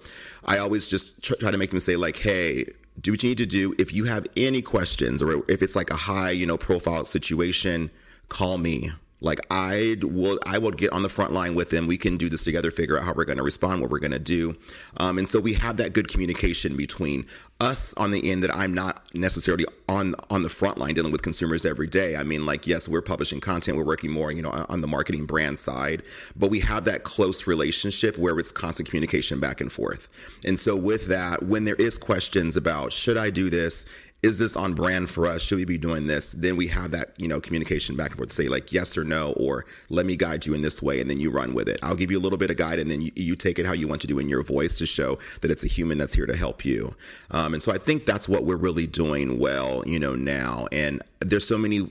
i 0.46 0.58
always 0.58 0.88
just 0.88 1.22
try 1.24 1.52
to 1.52 1.58
make 1.58 1.70
them 1.70 1.80
say 1.80 1.96
like 1.96 2.18
hey 2.18 2.66
do 3.02 3.12
what 3.12 3.24
you 3.24 3.30
need 3.30 3.38
to 3.40 3.46
do. 3.46 3.76
If 3.78 3.94
you 3.94 4.06
have 4.06 4.28
any 4.36 4.62
questions 4.62 5.22
or 5.22 5.44
if 5.50 5.62
it's 5.62 5.76
like 5.76 5.90
a 5.90 5.96
high, 5.96 6.32
you 6.32 6.46
know, 6.46 6.58
profile 6.58 7.06
situation, 7.06 7.92
call 8.28 8.58
me. 8.58 8.92
Like 9.22 9.40
I 9.52 9.98
will, 10.02 10.40
I 10.46 10.58
will 10.58 10.72
get 10.72 10.94
on 10.94 11.04
the 11.04 11.10
front 11.10 11.34
line 11.34 11.56
with 11.56 11.70
them. 11.70 11.88
We 11.88 11.98
can 11.98 12.18
do 12.18 12.30
this 12.30 12.44
together, 12.44 12.72
figure 12.72 12.98
out 12.98 13.04
how 13.04 13.14
we're 13.14 13.26
going 13.26 13.38
to 13.38 13.44
respond, 13.44 13.82
what 13.82 13.90
we're 13.90 14.00
going 14.00 14.12
to 14.12 14.20
do, 14.20 14.56
um, 14.98 15.18
and 15.18 15.28
so 15.28 15.40
we 15.40 15.54
have 15.54 15.78
that 15.78 15.94
good 15.94 16.08
communication 16.08 16.78
between 16.78 17.26
us 17.60 17.94
on 17.96 18.12
the 18.12 18.32
end. 18.32 18.44
That 18.44 18.56
I'm 18.56 18.74
not 18.74 19.14
necessarily 19.14 19.66
on 19.90 20.16
on 20.30 20.44
the 20.44 20.50
front 20.50 20.78
line 20.78 20.94
dealing 20.94 21.12
with 21.12 21.22
consumers 21.22 21.66
every 21.66 21.88
day. 21.88 22.16
I 22.16 22.24
mean, 22.24 22.46
like 22.46 22.66
yes, 22.68 22.88
we're 22.88 23.02
publishing 23.02 23.42
content, 23.42 23.78
we're 23.78 23.84
working 23.84 24.12
more, 24.12 24.32
you 24.32 24.42
know, 24.42 24.66
on 24.70 24.82
the 24.82 24.88
marketing 24.88 25.26
brand 25.26 25.58
side, 25.58 26.04
but 26.36 26.50
we 26.50 26.62
have 26.62 26.86
that 26.86 27.04
close 27.04 27.48
relationship 27.48 28.18
where 28.18 28.38
it's 28.40 28.52
constant 28.52 28.88
communication 28.90 29.40
back 29.40 29.60
and 29.60 29.72
forth. 29.72 30.08
And 30.46 30.58
so 30.58 30.76
with 30.76 31.08
that, 31.08 31.44
when 31.44 31.66
there 31.66 31.76
is 31.76 31.98
questions 31.98 32.56
about 32.56 32.94
should 32.94 33.18
I 33.18 33.30
do 33.30 33.50
this 33.50 33.86
is 34.22 34.38
this 34.38 34.58
on 34.58 34.74
brand 34.74 35.10
for 35.10 35.26
us? 35.26 35.42
Should 35.42 35.58
we 35.58 35.66
be 35.66 35.78
doing 35.78 36.08
this? 36.08 36.32
Then 36.32 36.58
we 36.58 36.68
have 36.68 36.92
that, 36.92 37.14
you 37.18 37.28
know, 37.28 37.40
communication 37.40 37.96
back 37.96 38.10
and 38.12 38.18
forth 38.18 38.32
say 38.32 38.48
like 38.48 38.74
yes 38.74 38.98
or 38.98 39.04
no, 39.04 39.32
or 39.34 39.66
let 39.90 40.06
me 40.06 40.18
guide 40.18 40.46
you 40.46 40.54
in 40.54 40.62
this 40.62 40.82
way, 40.82 41.00
and 41.00 41.10
then 41.10 41.20
you 41.20 41.32
run 41.32 41.54
with 41.54 41.70
it. 41.70 41.80
I'll 41.82 41.96
give 41.96 42.12
you 42.12 42.20
a 42.20 42.22
little 42.22 42.38
bit 42.38 42.52
of 42.52 42.58
guide, 42.58 42.80
and 42.80 42.92
then 42.92 43.02
you, 43.02 43.12
you 43.16 43.36
take 43.36 43.60
it 43.60 43.66
how 43.66 43.74
you 43.74 43.88
want 43.88 44.02
to 44.02 44.08
do 44.08 44.20
in 44.20 44.28
your 44.28 44.44
voice 44.44 44.78
to 44.80 44.86
show 44.86 45.20
that 45.42 45.52
it's 45.52 45.64
a 45.64 45.68
human 45.68 45.98
that's 45.98 46.14
here 46.14 46.26
to 46.26 46.36
help 46.36 46.66
you. 46.66 46.96
Um, 47.32 47.54
and 47.54 47.64
so 47.64 47.72
I 47.72 47.78
think 47.78 48.06
that's 48.06 48.28
what 48.28 48.44
we're 48.44 48.58
really 48.58 48.88
doing 48.88 49.40
well, 49.40 49.84
you 49.88 50.00
know, 50.00 50.16
now. 50.16 50.68
And 50.72 51.02
there's 51.20 51.48
so 51.48 51.58
many 51.58 51.90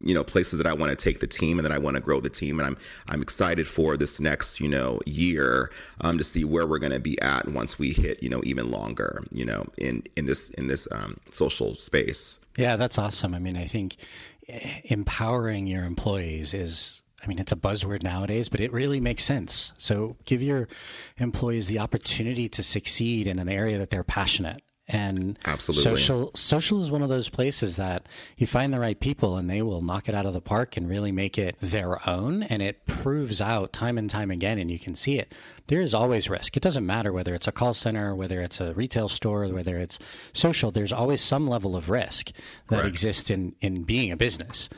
you 0.00 0.14
know 0.14 0.22
places 0.22 0.58
that 0.58 0.66
I 0.66 0.72
want 0.72 0.90
to 0.90 0.96
take 0.96 1.20
the 1.20 1.26
team 1.26 1.58
and 1.58 1.64
that 1.64 1.72
I 1.72 1.78
want 1.78 1.96
to 1.96 2.02
grow 2.02 2.20
the 2.20 2.30
team 2.30 2.58
and 2.58 2.66
I'm 2.66 2.76
I'm 3.08 3.22
excited 3.22 3.66
for 3.66 3.96
this 3.96 4.20
next 4.20 4.60
you 4.60 4.68
know 4.68 5.00
year 5.06 5.70
um, 6.00 6.18
to 6.18 6.24
see 6.24 6.44
where 6.44 6.66
we're 6.66 6.78
going 6.78 6.92
to 6.92 7.00
be 7.00 7.20
at 7.20 7.48
once 7.48 7.78
we 7.78 7.92
hit 7.92 8.22
you 8.22 8.28
know 8.28 8.40
even 8.44 8.70
longer 8.70 9.24
you 9.30 9.44
know 9.44 9.66
in 9.76 10.02
in 10.16 10.26
this 10.26 10.50
in 10.50 10.68
this 10.68 10.88
um, 10.92 11.18
social 11.30 11.74
space. 11.74 12.40
Yeah, 12.56 12.76
that's 12.76 12.98
awesome. 12.98 13.34
I 13.34 13.38
mean, 13.38 13.56
I 13.56 13.66
think 13.66 13.96
eh, 14.48 14.80
empowering 14.84 15.66
your 15.66 15.84
employees 15.84 16.54
is 16.54 17.02
I 17.22 17.26
mean, 17.26 17.38
it's 17.40 17.52
a 17.52 17.56
buzzword 17.56 18.02
nowadays, 18.02 18.48
but 18.48 18.60
it 18.60 18.72
really 18.72 19.00
makes 19.00 19.24
sense. 19.24 19.72
So 19.76 20.16
give 20.24 20.40
your 20.40 20.68
employees 21.16 21.66
the 21.66 21.80
opportunity 21.80 22.48
to 22.50 22.62
succeed 22.62 23.26
in 23.26 23.38
an 23.38 23.48
area 23.48 23.78
that 23.78 23.90
they're 23.90 24.04
passionate 24.04 24.62
and 24.88 25.38
Absolutely. 25.44 25.82
social 25.82 26.30
social 26.34 26.80
is 26.80 26.90
one 26.90 27.02
of 27.02 27.10
those 27.10 27.28
places 27.28 27.76
that 27.76 28.06
you 28.38 28.46
find 28.46 28.72
the 28.72 28.80
right 28.80 28.98
people 28.98 29.36
and 29.36 29.48
they 29.48 29.60
will 29.60 29.82
knock 29.82 30.08
it 30.08 30.14
out 30.14 30.24
of 30.24 30.32
the 30.32 30.40
park 30.40 30.76
and 30.76 30.88
really 30.88 31.12
make 31.12 31.36
it 31.36 31.56
their 31.60 32.08
own 32.08 32.42
and 32.44 32.62
it 32.62 32.86
proves 32.86 33.40
out 33.42 33.72
time 33.72 33.98
and 33.98 34.08
time 34.08 34.30
again 34.30 34.58
and 34.58 34.70
you 34.70 34.78
can 34.78 34.94
see 34.94 35.18
it 35.18 35.34
there 35.66 35.80
is 35.80 35.92
always 35.92 36.30
risk 36.30 36.56
it 36.56 36.62
doesn't 36.62 36.86
matter 36.86 37.12
whether 37.12 37.34
it's 37.34 37.46
a 37.46 37.52
call 37.52 37.74
center 37.74 38.14
whether 38.14 38.40
it's 38.40 38.60
a 38.60 38.72
retail 38.74 39.08
store 39.08 39.46
whether 39.48 39.76
it's 39.76 39.98
social 40.32 40.70
there's 40.70 40.92
always 40.92 41.20
some 41.20 41.46
level 41.46 41.76
of 41.76 41.90
risk 41.90 42.32
that 42.68 42.76
Correct. 42.76 42.88
exists 42.88 43.28
in 43.28 43.54
in 43.60 43.82
being 43.82 44.10
a 44.10 44.16
business 44.16 44.70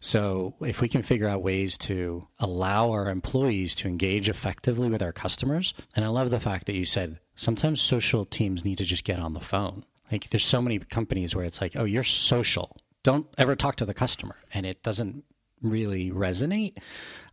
so 0.00 0.54
if 0.60 0.80
we 0.80 0.88
can 0.88 1.02
figure 1.02 1.28
out 1.28 1.42
ways 1.42 1.76
to 1.76 2.26
allow 2.38 2.90
our 2.90 3.10
employees 3.10 3.74
to 3.74 3.88
engage 3.88 4.30
effectively 4.30 4.88
with 4.88 5.02
our 5.02 5.12
customers 5.12 5.74
and 5.94 6.06
i 6.06 6.08
love 6.08 6.30
the 6.30 6.40
fact 6.40 6.64
that 6.66 6.74
you 6.74 6.86
said 6.86 7.18
sometimes 7.38 7.80
social 7.80 8.24
teams 8.24 8.64
need 8.64 8.78
to 8.78 8.84
just 8.84 9.04
get 9.04 9.20
on 9.20 9.32
the 9.32 9.40
phone. 9.40 9.84
Like 10.10 10.28
there's 10.30 10.44
so 10.44 10.60
many 10.60 10.78
companies 10.78 11.34
where 11.34 11.44
it's 11.44 11.60
like, 11.60 11.76
oh, 11.76 11.84
you're 11.84 12.02
social. 12.02 12.76
Don't 13.04 13.26
ever 13.38 13.54
talk 13.54 13.76
to 13.76 13.86
the 13.86 13.94
customer, 13.94 14.36
and 14.52 14.66
it 14.66 14.82
doesn't 14.82 15.24
really 15.62 16.10
resonate. 16.10 16.76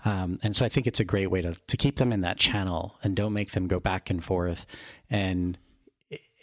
Um, 0.05 0.39
and 0.43 0.55
so 0.55 0.65
I 0.65 0.69
think 0.69 0.85
it's 0.87 0.99
a 0.99 1.05
great 1.05 1.31
way 1.31 1.41
to 1.41 1.53
to 1.53 1.77
keep 1.77 1.97
them 1.97 2.13
in 2.13 2.21
that 2.21 2.37
channel 2.37 2.97
and 3.03 3.15
don't 3.15 3.33
make 3.33 3.51
them 3.51 3.67
go 3.67 3.79
back 3.79 4.09
and 4.09 4.23
forth, 4.23 4.67
and 5.09 5.57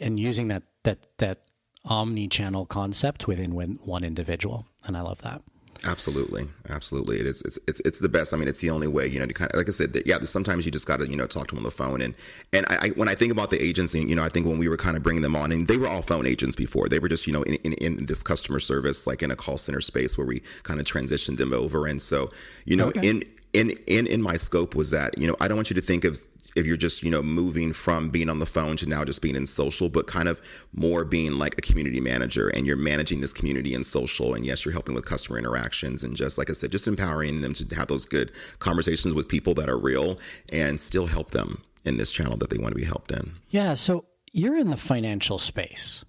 and 0.01 0.19
using 0.19 0.49
that 0.49 0.65
that 0.83 1.07
that 1.19 1.43
omni-channel 1.85 2.67
concept 2.67 3.27
within 3.27 3.53
one 3.53 4.05
individual. 4.05 4.67
And 4.85 4.97
I 4.97 5.03
love 5.03 5.23
that. 5.23 5.43
Absolutely, 5.85 6.49
absolutely. 6.69 7.19
It 7.19 7.27
is. 7.27 7.43
It's, 7.43 7.59
it's 7.67 7.81
it's 7.81 7.99
the 7.99 8.09
best. 8.09 8.33
I 8.33 8.37
mean, 8.37 8.47
it's 8.47 8.61
the 8.61 8.71
only 8.71 8.87
way. 8.87 9.07
You 9.09 9.19
know, 9.19 9.27
to 9.27 9.35
kind 9.35 9.51
of 9.51 9.57
like 9.57 9.69
I 9.69 9.73
said. 9.73 9.93
That, 9.95 10.07
yeah, 10.07 10.19
sometimes 10.21 10.65
you 10.65 10.71
just 10.71 10.87
got 10.87 11.01
to 11.01 11.09
you 11.09 11.17
know 11.17 11.27
talk 11.27 11.49
to 11.49 11.55
them 11.55 11.59
on 11.59 11.65
the 11.65 11.73
phone. 11.73 12.01
And 12.01 12.15
and 12.53 12.67
I, 12.69 12.79
I, 12.81 12.89
when 12.91 13.09
I 13.09 13.17
think 13.17 13.33
about 13.33 13.51
the 13.51 13.61
agents, 13.61 13.93
you 13.93 14.15
know, 14.15 14.23
I 14.23 14.29
think 14.29 14.47
when 14.47 14.59
we 14.59 14.69
were 14.69 14.77
kind 14.77 14.97
of 14.97 15.03
bringing 15.03 15.23
them 15.23 15.35
on, 15.35 15.51
and 15.51 15.67
they 15.67 15.77
were 15.77 15.89
all 15.89 16.03
phone 16.03 16.27
agents 16.27 16.55
before. 16.55 16.89
They 16.89 17.01
were 17.01 17.09
just 17.09 17.27
you 17.27 17.33
know 17.33 17.43
in, 17.43 17.55
in, 17.55 17.73
in 17.75 18.07
this 18.07 18.23
customer 18.23 18.61
service, 18.61 19.07
like 19.09 19.23
in 19.23 19.33
a 19.33 19.37
call 19.37 19.59
center 19.59 19.81
space 19.81 20.17
where 20.17 20.27
we 20.27 20.41
kind 20.63 20.79
of 20.79 20.87
transitioned 20.87 21.39
them 21.39 21.53
over. 21.53 21.87
And 21.87 22.01
so 22.01 22.29
you 22.65 22.77
know, 22.77 22.89
okay. 22.89 23.09
in 23.09 23.25
in 23.53 23.73
in 23.89 24.07
in 24.07 24.23
my 24.23 24.37
scope 24.37 24.77
was 24.77 24.93
that 24.93 25.19
you 25.19 25.27
know 25.27 25.37
I 25.41 25.49
don't 25.49 25.57
want 25.57 25.71
you 25.71 25.75
to 25.75 25.83
think 25.83 26.05
of 26.05 26.21
if 26.55 26.67
you're 26.67 26.77
just 26.77 27.03
you 27.03 27.11
know 27.11 27.23
moving 27.23 27.73
from 27.73 28.11
being 28.11 28.29
on 28.29 28.39
the 28.39 28.47
phone 28.47 28.77
to 28.77 28.89
now 28.89 29.05
just 29.05 29.23
being 29.23 29.35
in 29.35 29.47
social 29.47 29.89
but 29.89 30.07
kind 30.07 30.29
of 30.29 30.41
more 30.73 31.05
being 31.05 31.39
like 31.39 31.57
a 31.59 31.61
community 31.61 32.01
manager 32.01 32.49
and 32.49 32.67
you're 32.67 32.77
managing 32.77 33.21
this 33.21 33.33
community 33.33 33.75
in 33.75 33.85
social 33.85 34.35
and 34.35 34.45
yes 34.45 34.65
you're 34.65 34.73
helping 34.73 34.95
with 34.95 35.05
customer 35.05 35.39
interactions 35.39 36.05
and 36.05 36.17
just 36.17 36.39
like 36.39 36.51
i 36.51 36.53
said 36.53 36.71
just 36.71 36.87
empowering 36.87 37.41
them 37.41 37.53
to 37.53 37.75
have 37.75 37.89
those 37.89 38.07
good 38.07 38.33
conversations 38.59 39.15
with 39.15 39.29
people 39.29 39.55
that 39.55 39.69
are 39.69 39.79
real 39.79 40.19
and 40.51 40.81
still 40.81 41.07
help 41.07 41.31
them 41.31 41.63
in 41.85 41.97
this 41.97 42.13
channel 42.13 42.37
that 42.37 42.51
they 42.51 42.59
want 42.59 42.71
to 42.73 42.79
be 42.79 42.85
helped 42.85 43.11
in. 43.11 43.33
Yeah 43.49 43.75
so 43.75 44.07
you're 44.33 44.59
in 44.59 44.71
the 44.71 44.77
financial 44.77 45.39
space 45.39 46.05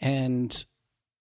and 0.00 0.64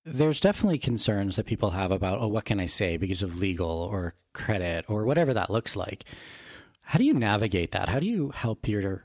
there's 0.06 0.40
definitely 0.40 0.78
concerns 0.78 1.36
that 1.36 1.46
people 1.46 1.72
have 1.72 1.92
about 1.92 2.20
oh 2.22 2.28
what 2.28 2.46
can 2.46 2.60
i 2.60 2.66
say 2.66 2.96
because 2.96 3.22
of 3.22 3.40
legal 3.40 3.68
or 3.70 4.14
credit 4.34 4.86
or 4.88 5.06
whatever 5.06 5.34
that 5.34 5.50
looks 5.50 5.76
like 5.76 6.06
how 6.88 6.98
do 6.98 7.04
you 7.04 7.14
navigate 7.14 7.72
that? 7.72 7.90
How 7.90 8.00
do 8.00 8.06
you 8.06 8.30
help 8.30 8.66
your 8.66 9.04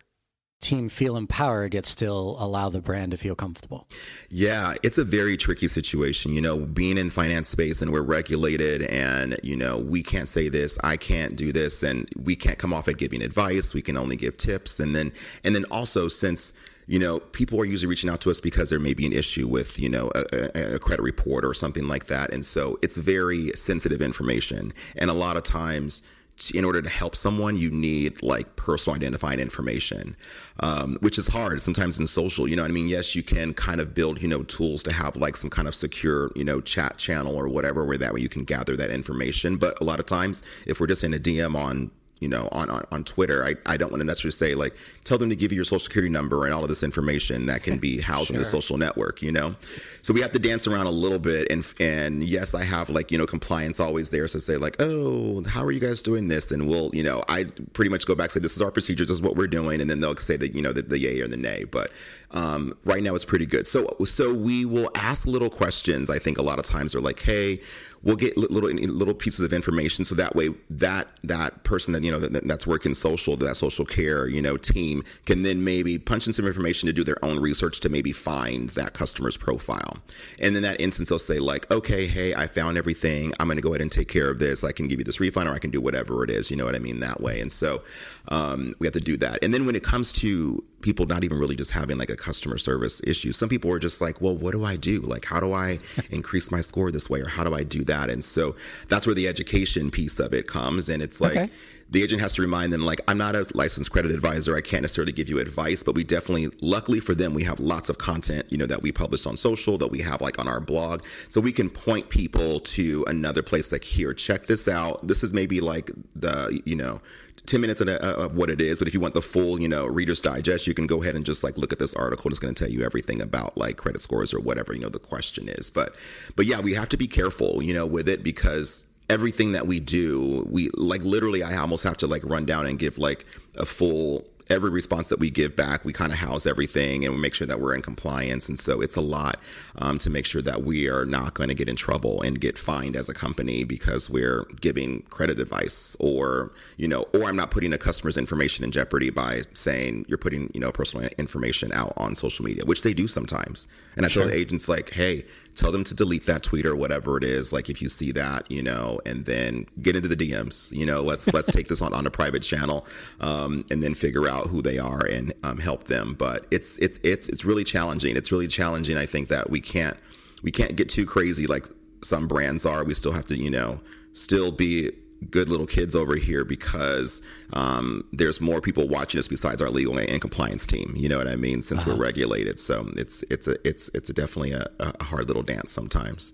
team 0.61 0.89
feel 0.89 1.17
empowered 1.17 1.75
yet 1.75 1.85
still 1.85 2.37
allow 2.39 2.69
the 2.69 2.81
brand 2.81 3.11
to 3.11 3.17
feel 3.17 3.35
comfortable? 3.35 3.89
Yeah, 4.31 4.75
it's 4.85 4.99
a 4.99 5.05
very 5.05 5.37
tricky 5.37 5.67
situation. 5.67 6.33
You 6.33 6.41
know, 6.41 6.65
being 6.65 6.97
in 6.97 7.11
finance 7.11 7.49
space 7.49 7.83
and 7.83 7.93
we're 7.93 8.03
regulated 8.03 8.83
and, 8.83 9.37
you 9.43 9.57
know, 9.57 9.79
we 9.79 10.05
can't 10.05 10.29
say 10.29 10.49
this, 10.49 10.79
I 10.85 10.97
can't 10.97 11.35
do 11.35 11.51
this 11.51 11.83
and 11.83 12.09
we 12.17 12.37
can't 12.37 12.57
come 12.57 12.73
off 12.73 12.87
at 12.87 12.99
giving 12.99 13.21
advice. 13.21 13.75
We 13.75 13.83
can 13.83 13.97
only 13.97 14.15
give 14.15 14.37
tips 14.37 14.79
and 14.79 14.95
then 14.95 15.13
and 15.43 15.57
then 15.57 15.65
also 15.65 16.07
since 16.07 16.57
you 16.89 16.99
know, 16.99 17.21
people 17.21 17.61
are 17.61 17.65
usually 17.65 17.89
reaching 17.89 18.11
out 18.11 18.21
to 18.21 18.31
us 18.31 18.41
because 18.41 18.69
there 18.69 18.81
may 18.81 18.93
be 18.93 19.07
an 19.07 19.13
issue 19.13 19.47
with, 19.47 19.79
you 19.79 19.89
know, 19.89 20.11
a, 20.17 20.75
a, 20.75 20.79
credit 20.81 21.01
report 21.01 21.45
or 21.45 21.55
something 21.55 21.87
like 21.87 22.07
that. 22.07 22.35
And 22.35 22.45
so 22.45 22.77
it's 22.83 22.97
very 22.97 23.53
sensitive 23.53 24.03
information. 24.03 24.73
And 24.97 25.09
a 25.09 25.15
lot 25.15 25.37
of 25.37 25.45
times, 25.45 26.03
in 26.51 26.65
order 26.65 26.83
to 26.83 26.89
help 26.89 27.15
someone, 27.15 27.57
you 27.57 27.71
need 27.71 28.23
like 28.23 28.57
personal 28.57 28.97
identifying 28.97 29.41
information, 29.41 30.17
um, 30.61 30.97
which 31.01 31.19
is 31.19 31.29
hard 31.29 31.61
sometimes 31.61 31.99
in 31.99 32.07
social. 32.07 32.49
You 32.49 32.57
know 32.57 32.63
what 32.63 32.71
I 32.71 32.75
mean? 32.75 32.89
Yes, 32.89 33.15
you 33.15 33.23
can 33.23 33.55
kind 33.55 33.81
of 33.81 33.95
build, 33.95 34.21
you 34.21 34.29
know, 34.29 34.43
tools 34.43 34.83
to 34.85 34.93
have 34.93 35.17
like 35.17 35.37
some 35.37 35.51
kind 35.51 35.69
of 35.69 35.75
secure, 35.75 36.31
you 36.35 36.45
know, 36.45 36.61
chat 36.61 36.99
channel 36.99 37.37
or 37.37 37.49
whatever, 37.49 37.85
where 37.85 37.99
that 37.99 38.15
way 38.15 38.21
you 38.21 38.29
can 38.29 38.45
gather 38.45 38.77
that 38.77 38.91
information. 38.91 39.57
But 39.57 39.81
a 39.81 39.85
lot 39.85 40.01
of 40.01 40.07
times, 40.07 40.43
if 40.67 40.81
we're 40.81 40.87
just 40.87 41.05
in 41.05 41.15
a 41.15 41.19
DM 41.19 41.55
on 41.55 41.91
you 42.23 42.29
know, 42.29 42.49
on, 42.53 42.71
on, 42.71 42.87
on 42.93 43.05
Twitter. 43.05 43.45
I, 43.45 43.55
I 43.67 43.77
don't 43.77 43.91
want 43.91 44.01
to 44.01 44.05
necessarily 44.05 44.33
say 44.33 44.55
like 44.55 44.77
tell 45.05 45.19
them 45.19 45.29
to 45.31 45.37
give 45.37 45.53
you 45.53 45.57
your 45.57 45.65
social 45.65 45.81
security 45.81 46.09
number 46.09 46.45
and 46.45 46.55
all 46.55 46.63
of 46.63 46.69
this 46.69 46.83
information 46.83 47.47
that 47.47 47.63
can 47.65 47.79
be 47.79 48.01
housed 48.01 48.29
sure. 48.29 48.37
in 48.37 48.39
the 48.39 48.45
social 48.45 48.79
network, 48.79 49.23
you 49.23 49.33
know? 49.33 49.57
So 50.03 50.15
we 50.15 50.21
have 50.21 50.33
to 50.33 50.39
dance 50.39 50.67
around 50.67 50.87
a 50.87 50.91
little 50.91 51.19
bit 51.19 51.51
and 51.51 51.67
and 51.81 52.23
yes, 52.23 52.55
I 52.55 52.65
have 52.65 52.89
like, 52.91 53.11
you 53.11 53.19
know, 53.19 53.27
compliance 53.27 53.81
always 53.81 54.11
there. 54.11 54.29
So 54.29 54.39
say 54.39 54.57
like, 54.57 54.77
oh, 54.79 55.43
how 55.45 55.65
are 55.65 55.73
you 55.73 55.81
guys 55.81 56.01
doing 56.01 56.29
this? 56.29 56.53
And 56.53 56.69
we'll, 56.69 56.95
you 56.95 57.03
know, 57.03 57.25
I 57.29 57.45
pretty 57.73 57.91
much 57.91 58.07
go 58.07 58.15
back 58.15 58.27
and 58.27 58.33
say 58.33 58.41
this 58.41 58.57
is 58.57 58.63
our 58.63 58.71
procedures, 58.71 59.09
this 59.09 59.17
is 59.17 59.23
what 59.23 59.37
we're 59.37 59.49
doing, 59.49 59.81
and 59.81 59.91
then 59.91 60.01
they'll 60.01 60.17
say 60.17 60.37
that, 60.37 60.55
you 60.55 60.63
know, 60.63 60.73
the, 60.73 60.83
the 60.83 60.99
yay 60.99 61.21
or 61.21 61.29
the 61.29 61.37
nay. 61.37 61.65
But 61.65 61.93
um, 62.31 62.77
right 62.85 63.03
now 63.03 63.15
it's 63.15 63.25
pretty 63.25 63.47
good. 63.47 63.67
So 63.67 63.97
so 64.05 64.33
we 64.33 64.65
will 64.65 64.91
ask 64.95 65.27
little 65.27 65.51
questions. 65.51 66.09
I 66.11 66.19
think 66.19 66.39
a 66.39 66.43
lot 66.43 66.59
of 66.59 66.65
times 66.65 66.93
they're 66.93 67.01
like, 67.01 67.21
hey, 67.21 67.61
we'll 68.03 68.17
get 68.17 68.37
little 68.37 68.71
little 68.71 69.15
pieces 69.15 69.45
of 69.45 69.53
information 69.53 70.05
so 70.05 70.15
that 70.15 70.35
way 70.35 70.49
that 70.69 71.09
that 71.23 71.63
person 71.65 71.93
that 71.93 72.03
you 72.03 72.11
know 72.11 72.19
that, 72.19 72.47
that's 72.47 72.67
working 72.67 72.95
social 72.95 73.37
that 73.37 73.57
social 73.57 73.85
care 73.85 74.27
you 74.27 74.43
know 74.43 74.57
team 74.57 75.03
can 75.25 75.43
then 75.43 75.63
maybe 75.65 75.99
punch 75.99 76.27
in 76.27 76.33
some 76.33 76.47
information 76.47 76.87
to 76.87 76.93
do 76.93 77.05
their 77.05 77.23
own 77.25 77.39
research 77.41 77.81
to 77.81 77.89
maybe 77.89 78.13
find 78.13 78.71
that 78.71 78.93
customer's 78.93 79.37
profile 79.37 79.99
and 80.41 80.57
in 80.57 80.63
that 80.63 80.81
instance 80.81 81.09
they'll 81.09 81.19
say 81.19 81.39
like 81.39 81.71
okay 81.71 82.07
hey 82.07 82.35
i 82.35 82.47
found 82.47 82.77
everything 82.77 83.33
i'm 83.39 83.47
going 83.47 83.57
to 83.57 83.63
go 83.63 83.71
ahead 83.71 83.81
and 83.81 83.93
take 83.93 84.09
care 84.09 84.31
of 84.31 84.39
this 84.39 84.65
i 84.65 84.73
can 84.73 84.89
give 84.89 84.99
you 84.99 85.05
this 85.05 85.21
refund 85.21 85.49
or 85.49 85.53
i 85.53 85.59
can 85.59 85.71
do 85.71 85.81
whatever 85.81 86.25
it 86.25 86.31
is 86.31 86.51
you 86.51 86.57
know 86.57 86.65
what 86.65 86.75
i 86.75 86.79
mean 86.79 87.01
that 87.01 87.21
way 87.21 87.41
and 87.41 87.53
so 87.53 87.83
um, 88.29 88.75
we 88.79 88.87
have 88.87 88.95
to 88.95 89.01
do 89.01 89.17
that 89.17 89.43
and 89.43 89.53
then 89.53 89.67
when 89.67 89.75
it 89.75 89.83
comes 89.83 90.13
to 90.13 90.63
people 90.83 91.07
not 91.07 91.25
even 91.25 91.39
really 91.39 91.57
just 91.57 91.71
having 91.71 91.97
like 91.97 92.11
a 92.11 92.17
customer 92.17 92.59
service 92.59 93.01
issue. 93.05 93.33
Some 93.33 93.49
people 93.49 93.71
are 93.73 93.79
just 93.79 94.01
like, 94.01 94.21
well, 94.21 94.37
what 94.37 94.53
do 94.53 94.65
I 94.65 94.77
do? 94.77 95.01
Like, 95.01 95.25
how 95.25 95.41
do 95.41 95.53
I 95.53 95.79
increase 96.11 96.51
my 96.51 96.61
score 96.61 96.91
this 96.91 97.09
way? 97.09 97.21
Or 97.21 97.29
how 97.29 97.45
do 97.45 97.55
I 97.55 97.63
do 97.63 97.85
that? 97.85 97.92
And 97.93 98.23
so 98.23 98.57
that's 98.89 99.07
where 99.07 99.15
the 99.15 99.29
education 99.29 99.91
piece 99.91 100.19
of 100.19 100.33
it 100.33 100.47
comes. 100.47 100.89
And 100.89 101.03
it's 101.03 101.21
like, 101.21 101.37
okay. 101.37 101.51
the 101.91 102.03
agent 102.03 102.21
has 102.21 102.33
to 102.35 102.43
remind 102.43 102.73
them, 102.73 102.83
like, 102.83 103.01
I'm 103.07 103.19
not 103.19 103.37
a 103.37 103.47
licensed 103.55 103.91
credit 103.91 104.11
advisor. 104.11 104.57
I 104.57 104.61
can't 104.61 104.83
necessarily 104.83 105.13
give 105.13 105.29
you 105.29 105.39
advice, 105.39 105.83
but 105.83 105.95
we 105.95 106.05
definitely, 106.05 106.49
luckily 106.61 107.01
for 107.01 107.15
them, 107.15 107.35
we 107.35 107.45
have 107.45 107.61
lots 107.61 107.89
of 107.89 107.99
content, 107.99 108.47
you 108.51 108.59
know, 108.59 108.67
that 108.67 108.83
we 108.83 108.93
publish 108.93 109.27
on 109.27 109.37
social, 109.37 109.79
that 109.79 109.89
we 109.89 110.01
have 110.01 110.21
like 110.21 110.39
on 110.39 110.49
our 110.49 110.61
blog. 110.61 111.05
So 111.29 111.41
we 111.41 111.53
can 111.53 111.69
point 111.71 112.09
people 112.09 112.61
to 112.61 113.05
another 113.07 113.43
place 113.43 113.73
like, 113.73 113.85
here, 113.85 114.15
check 114.15 114.47
this 114.47 114.69
out. 114.69 115.07
This 115.07 115.23
is 115.23 115.33
maybe 115.33 115.61
like 115.61 115.91
the, 116.17 116.61
you 116.65 116.77
know, 116.77 117.01
10 117.47 117.61
minutes 117.61 117.81
of, 117.81 117.89
uh, 117.89 117.99
of, 118.01 118.37
what 118.37 118.51
it 118.51 118.61
is 118.61 118.79
but 118.79 118.87
if 118.87 118.95
you 118.95 119.01
want 119.01 119.15
the 119.15 119.23
full 119.23 119.61
you 119.61 119.69
know 119.69 119.87
reader's 119.87 120.21
digest 120.21 120.67
you 120.67 120.75
can 120.75 120.87
go 120.87 121.03
ahead 121.03 121.17
and 121.17 121.25
just 121.25 121.43
like 121.43 121.59
look 121.59 121.73
at 121.73 121.79
this 121.79 121.95
article 121.95 122.31
it's 122.31 122.39
going 122.39 122.55
to 122.55 122.65
tell 122.65 122.73
you 122.73 122.83
everything 122.83 123.21
about 123.21 123.57
like 123.57 123.77
credit 123.77 124.01
scores 124.01 124.33
or 124.33 124.41
whatever 124.41 124.73
you 124.73 124.81
know 124.81 124.89
the 124.89 124.99
question 124.99 125.49
is. 125.49 125.71
But 125.71 125.97
but 126.37 126.47
yeah 126.47 126.61
we 126.61 126.75
have 126.75 126.89
to 126.91 126.97
be 126.97 127.07
careful 127.07 127.63
you 127.63 127.75
know 127.75 127.87
with 127.87 128.09
it 128.09 128.23
because 128.23 128.93
everything 129.11 129.53
that 129.53 129.67
we 129.67 129.81
do 129.81 130.47
we 130.49 130.71
like 130.75 131.03
literally 131.03 131.43
i 131.43 131.57
almost 131.57 131.85
have 131.85 131.97
to 131.97 132.07
like 132.07 132.25
run 132.25 132.47
down 132.47 132.65
and 132.67 132.79
give 132.79 132.99
like 132.99 133.27
a 133.59 133.67
full 133.67 134.27
every 134.53 134.71
response 134.71 135.09
that 135.09 135.19
we 135.19 135.31
give 135.31 135.57
back, 135.57 135.85
we 135.85 135.93
kind 135.93 136.13
of 136.13 136.19
house 136.19 136.47
everything 136.47 137.05
and 137.05 137.15
we 137.15 137.21
make 137.21 137.35
sure 137.35 137.47
that 137.47 137.59
we're 137.59 137.75
in 137.75 137.81
compliance. 137.81 138.49
And 138.49 138.59
so 138.59 138.81
it's 138.81 138.97
a 138.97 139.01
lot 139.01 139.41
um, 139.77 139.99
to 139.99 140.11
make 140.11 140.27
sure 140.27 140.43
that 140.43 140.63
we 140.63 140.89
are 140.89 141.07
not 141.07 141.35
going 141.35 141.49
to 141.49 141.55
get 141.55 141.69
in 141.69 141.77
trouble 141.77 142.21
and 142.21 142.39
get 142.39 142.59
fined 142.59 142.95
as 142.95 143.09
a 143.09 143.15
company 143.15 143.65
because 143.65 144.11
we're 144.11 144.45
giving 144.61 145.03
credit 145.03 145.41
advice 145.41 145.97
or, 145.99 146.53
you 146.77 146.87
know, 146.87 147.07
or 147.15 147.25
I'm 147.25 147.37
not 147.37 147.51
putting 147.51 147.73
a 147.73 147.79
customer's 147.79 148.19
information 148.19 148.65
in 148.65 148.71
jeopardy 148.71 149.09
by 149.09 149.43
saying 149.55 150.05
you're 150.07 150.19
putting, 150.19 150.51
you 150.53 150.61
know, 150.61 150.71
personal 150.71 151.09
information 151.17 151.73
out 151.73 151.95
on 151.97 152.15
social 152.15 152.45
media, 152.45 152.65
which 152.67 152.83
they 152.83 152.93
do 152.93 153.09
sometimes. 153.09 153.69
And 153.97 154.05
I 154.05 154.09
sure. 154.09 154.25
tell 154.25 154.31
the 154.31 154.37
agents 154.37 154.69
like, 154.69 154.91
hey, 154.91 155.25
tell 155.55 155.73
them 155.73 155.85
to 155.85 155.95
delete 155.95 156.27
that 156.27 156.43
tweet 156.43 156.67
or 156.67 156.77
whatever 156.77 157.17
it 157.17 157.25
is. 157.25 157.53
Like 157.53 157.71
if 157.71 157.81
you 157.81 157.89
see 157.89 158.13
that, 158.13 158.51
you 158.51 158.63
know, 158.63 159.01
and 159.07 159.25
then 159.25 159.67
get 159.81 159.97
into 159.97 160.09
the 160.09 160.17
DMs, 160.17 160.73
you 160.73 160.85
know, 160.85 161.03
let's, 161.03 161.33
let's 161.33 161.51
take 161.51 161.69
this 161.69 161.81
on, 161.81 161.95
on 161.95 162.07
a 162.07 162.11
private 162.11 162.43
channel 162.43 162.87
um, 163.21 163.65
and 163.71 163.83
then 163.83 163.95
figure 163.95 164.29
out 164.29 164.42
who 164.49 164.63
they 164.63 164.79
are 164.79 165.05
and 165.05 165.33
um, 165.43 165.59
help 165.59 165.85
them. 165.85 166.15
But 166.19 166.47
it's, 166.51 166.79
it's, 166.79 166.99
it's, 167.03 167.29
it's 167.29 167.45
really 167.45 167.65
challenging. 167.65 168.17
It's 168.17 168.33
really 168.33 168.49
challenging. 168.49 168.97
I 168.97 169.07
think 169.07 169.29
that 169.29 169.51
we 169.51 169.61
can't, 169.61 169.97
we 170.43 170.51
can't 170.51 170.77
get 170.77 170.89
too 170.89 171.07
crazy 171.07 171.47
like 171.47 171.67
some 172.03 172.29
brands 172.29 172.67
are. 172.67 172.85
We 172.85 172.95
still 172.95 173.13
have 173.13 173.27
to, 173.27 173.39
you 173.39 173.51
know, 173.51 173.81
still 174.13 174.51
be 174.51 174.93
good 175.31 175.49
little 175.49 175.67
kids 175.67 175.95
over 175.95 176.17
here 176.17 176.45
because 176.45 177.23
um, 177.53 178.05
there's 178.13 178.41
more 178.41 178.61
people 178.61 178.89
watching 178.89 179.19
us 179.19 179.29
besides 179.29 179.63
our 179.63 179.71
legal 179.71 179.99
and 179.99 180.21
compliance 180.21 180.67
team. 180.67 180.95
You 180.97 181.09
know 181.09 181.19
what 181.19 181.29
I 181.29 181.37
mean? 181.37 181.63
Since 181.63 181.83
uh-huh. 181.83 181.93
we're 181.93 182.03
regulated, 182.03 182.59
so 182.59 182.91
it's 182.97 183.23
it's 183.25 183.47
a 183.47 183.57
it's 183.67 183.89
it's 183.95 184.11
a 184.11 184.13
definitely 184.13 184.53
a, 184.53 184.67
a 184.81 185.05
hard 185.05 185.29
little 185.29 185.43
dance 185.43 185.73
sometimes. 185.73 186.33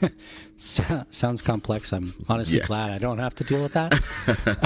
Sounds 0.56 1.42
complex. 1.42 1.92
I'm 1.92 2.12
honestly 2.28 2.58
yeah. 2.58 2.66
glad 2.66 2.92
I 2.92 2.98
don't 2.98 3.18
have 3.18 3.34
to 3.36 3.44
deal 3.44 3.62
with 3.62 3.72
that. 3.72 3.92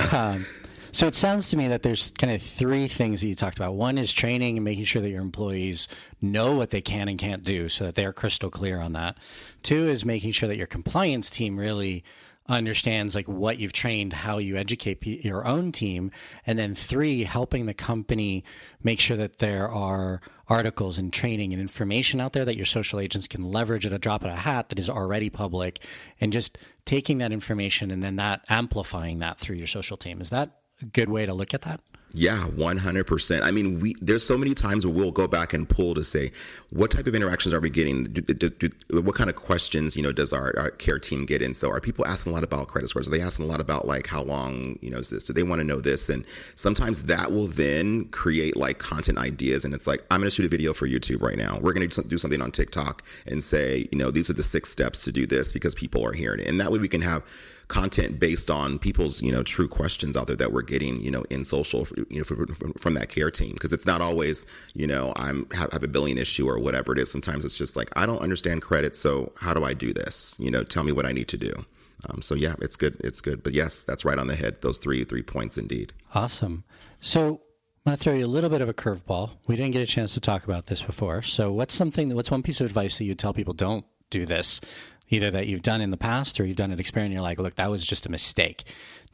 um, 0.12 0.44
so 0.92 1.06
it 1.06 1.14
sounds 1.14 1.50
to 1.50 1.56
me 1.56 1.68
that 1.68 1.82
there's 1.82 2.12
kind 2.12 2.32
of 2.32 2.42
three 2.42 2.86
things 2.86 3.20
that 3.20 3.28
you 3.28 3.34
talked 3.34 3.56
about. 3.56 3.74
One 3.74 3.98
is 3.98 4.12
training 4.12 4.58
and 4.58 4.64
making 4.64 4.84
sure 4.84 5.02
that 5.02 5.10
your 5.10 5.22
employees 5.22 5.88
know 6.20 6.54
what 6.54 6.70
they 6.70 6.82
can 6.82 7.08
and 7.08 7.18
can't 7.18 7.42
do 7.42 7.68
so 7.68 7.84
that 7.84 7.94
they're 7.94 8.12
crystal 8.12 8.50
clear 8.50 8.80
on 8.80 8.92
that. 8.92 9.16
Two 9.62 9.88
is 9.88 10.04
making 10.04 10.32
sure 10.32 10.48
that 10.48 10.56
your 10.56 10.66
compliance 10.66 11.30
team 11.30 11.58
really 11.58 12.04
understands 12.48 13.14
like 13.14 13.28
what 13.28 13.58
you've 13.58 13.72
trained, 13.72 14.12
how 14.12 14.38
you 14.38 14.56
educate 14.56 15.00
p- 15.00 15.20
your 15.22 15.46
own 15.46 15.72
team, 15.72 16.10
and 16.46 16.58
then 16.58 16.74
three, 16.74 17.24
helping 17.24 17.66
the 17.66 17.74
company 17.74 18.44
make 18.82 19.00
sure 19.00 19.16
that 19.16 19.38
there 19.38 19.68
are 19.68 20.20
articles 20.48 20.98
and 20.98 21.12
training 21.12 21.52
and 21.52 21.62
information 21.62 22.20
out 22.20 22.32
there 22.32 22.44
that 22.44 22.56
your 22.56 22.66
social 22.66 23.00
agents 23.00 23.28
can 23.28 23.50
leverage 23.50 23.86
at 23.86 23.92
a 23.92 23.98
drop 23.98 24.24
of 24.24 24.30
a 24.30 24.36
hat 24.36 24.68
that 24.68 24.78
is 24.78 24.90
already 24.90 25.30
public, 25.30 25.80
and 26.20 26.32
just 26.32 26.58
taking 26.84 27.18
that 27.18 27.32
information 27.32 27.90
and 27.90 28.02
then 28.02 28.16
that 28.16 28.44
amplifying 28.48 29.20
that 29.20 29.38
through 29.38 29.56
your 29.56 29.66
social 29.66 29.96
team. 29.96 30.20
Is 30.20 30.30
that 30.30 30.50
good 30.86 31.08
way 31.08 31.26
to 31.26 31.34
look 31.34 31.54
at 31.54 31.62
that? 31.62 31.80
Yeah, 32.14 32.44
one 32.44 32.76
hundred 32.76 33.06
percent. 33.06 33.42
I 33.42 33.50
mean, 33.50 33.80
we 33.80 33.94
there's 34.00 34.22
so 34.22 34.36
many 34.36 34.52
times 34.52 34.84
where 34.84 34.94
we'll 34.94 35.12
go 35.12 35.26
back 35.26 35.54
and 35.54 35.66
pull 35.66 35.94
to 35.94 36.04
say, 36.04 36.30
what 36.68 36.90
type 36.90 37.06
of 37.06 37.14
interactions 37.14 37.54
are 37.54 37.60
we 37.60 37.70
getting? 37.70 38.04
Do, 38.04 38.20
do, 38.20 38.50
do, 38.50 38.70
what 39.00 39.14
kind 39.14 39.30
of 39.30 39.36
questions, 39.36 39.96
you 39.96 40.02
know, 40.02 40.12
does 40.12 40.32
our, 40.32 40.52
our, 40.58 40.70
care 40.72 40.98
team 40.98 41.24
get 41.24 41.40
in? 41.40 41.54
So, 41.54 41.70
are 41.70 41.80
people 41.80 42.06
asking 42.06 42.32
a 42.32 42.34
lot 42.34 42.44
about 42.44 42.68
credit 42.68 42.88
scores? 42.88 43.08
Are 43.08 43.10
they 43.10 43.22
asking 43.22 43.46
a 43.46 43.48
lot 43.48 43.62
about 43.62 43.86
like 43.86 44.06
how 44.06 44.22
long, 44.22 44.78
you 44.82 44.90
know, 44.90 44.98
is 44.98 45.08
this? 45.08 45.24
Do 45.24 45.32
they 45.32 45.42
want 45.42 45.60
to 45.60 45.64
know 45.64 45.80
this? 45.80 46.10
And 46.10 46.26
sometimes 46.54 47.04
that 47.04 47.32
will 47.32 47.46
then 47.46 48.04
create 48.06 48.56
like 48.56 48.78
content 48.78 49.16
ideas, 49.16 49.64
and 49.64 49.72
it's 49.72 49.86
like, 49.86 50.04
I'm 50.10 50.20
going 50.20 50.28
to 50.28 50.34
shoot 50.34 50.44
a 50.44 50.50
video 50.50 50.74
for 50.74 50.86
YouTube 50.86 51.22
right 51.22 51.38
now. 51.38 51.58
We're 51.62 51.72
going 51.72 51.88
to 51.88 52.02
do 52.02 52.18
something 52.18 52.42
on 52.42 52.52
TikTok 52.52 53.02
and 53.26 53.42
say, 53.42 53.88
you 53.90 53.96
know, 53.96 54.10
these 54.10 54.28
are 54.28 54.34
the 54.34 54.42
six 54.42 54.68
steps 54.68 55.02
to 55.04 55.12
do 55.12 55.26
this 55.26 55.50
because 55.50 55.74
people 55.74 56.04
are 56.04 56.12
hearing 56.12 56.40
it, 56.40 56.48
and 56.48 56.60
that 56.60 56.70
way 56.70 56.78
we 56.78 56.88
can 56.88 57.00
have 57.00 57.24
content 57.72 58.20
based 58.20 58.50
on 58.50 58.78
people's 58.78 59.22
you 59.22 59.32
know 59.32 59.42
true 59.42 59.66
questions 59.66 60.14
out 60.14 60.26
there 60.26 60.36
that 60.36 60.52
we're 60.52 60.60
getting 60.60 61.00
you 61.00 61.10
know 61.10 61.24
in 61.30 61.42
social 61.42 61.86
you 62.10 62.18
know 62.18 62.24
from, 62.24 62.74
from 62.74 62.94
that 62.94 63.08
care 63.08 63.30
team. 63.30 63.54
Because 63.54 63.72
it's 63.72 63.86
not 63.86 64.02
always 64.02 64.46
you 64.74 64.86
know 64.86 65.14
I'm 65.16 65.48
have, 65.52 65.72
have, 65.72 65.82
a 65.82 65.88
billing 65.88 66.18
issue 66.18 66.46
or 66.46 66.58
whatever 66.58 66.92
it 66.92 66.98
is. 66.98 67.10
Sometimes 67.10 67.46
it's 67.46 67.56
just 67.56 67.74
like 67.74 67.88
I 67.96 68.04
don't 68.04 68.20
understand 68.20 68.60
credit 68.60 68.94
so 68.94 69.32
how 69.40 69.54
do 69.54 69.64
I 69.64 69.72
do 69.72 69.92
this? 69.94 70.36
You 70.38 70.50
know 70.50 70.62
tell 70.62 70.84
me 70.84 70.92
what 70.92 71.06
I 71.06 71.12
need 71.12 71.28
to 71.28 71.38
do. 71.38 71.64
Um, 72.10 72.20
so 72.20 72.34
yeah 72.34 72.54
it's 72.60 72.76
good 72.76 73.00
it's 73.00 73.22
good. 73.22 73.42
But 73.42 73.54
yes 73.54 73.82
that's 73.82 74.04
right 74.04 74.18
on 74.18 74.26
the 74.26 74.36
head 74.36 74.60
those 74.60 74.76
three 74.76 75.02
three 75.04 75.22
points 75.22 75.56
indeed. 75.56 75.94
Awesome. 76.14 76.64
So 77.00 77.40
I'm 77.84 77.90
going 77.90 77.96
to 77.96 78.04
throw 78.04 78.12
you 78.12 78.24
a 78.24 78.28
little 78.28 78.50
bit 78.50 78.60
of 78.60 78.68
a 78.68 78.74
curveball. 78.74 79.30
We 79.48 79.56
didn't 79.56 79.72
get 79.72 79.82
a 79.82 79.86
chance 79.86 80.14
to 80.14 80.20
talk 80.20 80.44
about 80.44 80.66
this 80.66 80.82
before. 80.82 81.20
So, 81.22 81.52
what's 81.52 81.74
something? 81.74 82.14
What's 82.14 82.30
one 82.30 82.44
piece 82.44 82.60
of 82.60 82.66
advice 82.68 82.98
that 82.98 83.04
you 83.06 83.16
tell 83.16 83.34
people 83.34 83.54
don't 83.54 83.84
do 84.08 84.24
this 84.24 84.60
either 85.08 85.30
that 85.30 85.46
you've 85.46 85.62
done 85.62 85.80
in 85.80 85.90
the 85.90 85.96
past 85.96 86.40
or 86.40 86.44
you've 86.44 86.56
done 86.56 86.70
an 86.70 86.80
experiment. 86.80 87.12
You're 87.12 87.22
like, 87.22 87.38
look, 87.38 87.56
that 87.56 87.70
was 87.70 87.84
just 87.84 88.06
a 88.06 88.10
mistake. 88.10 88.64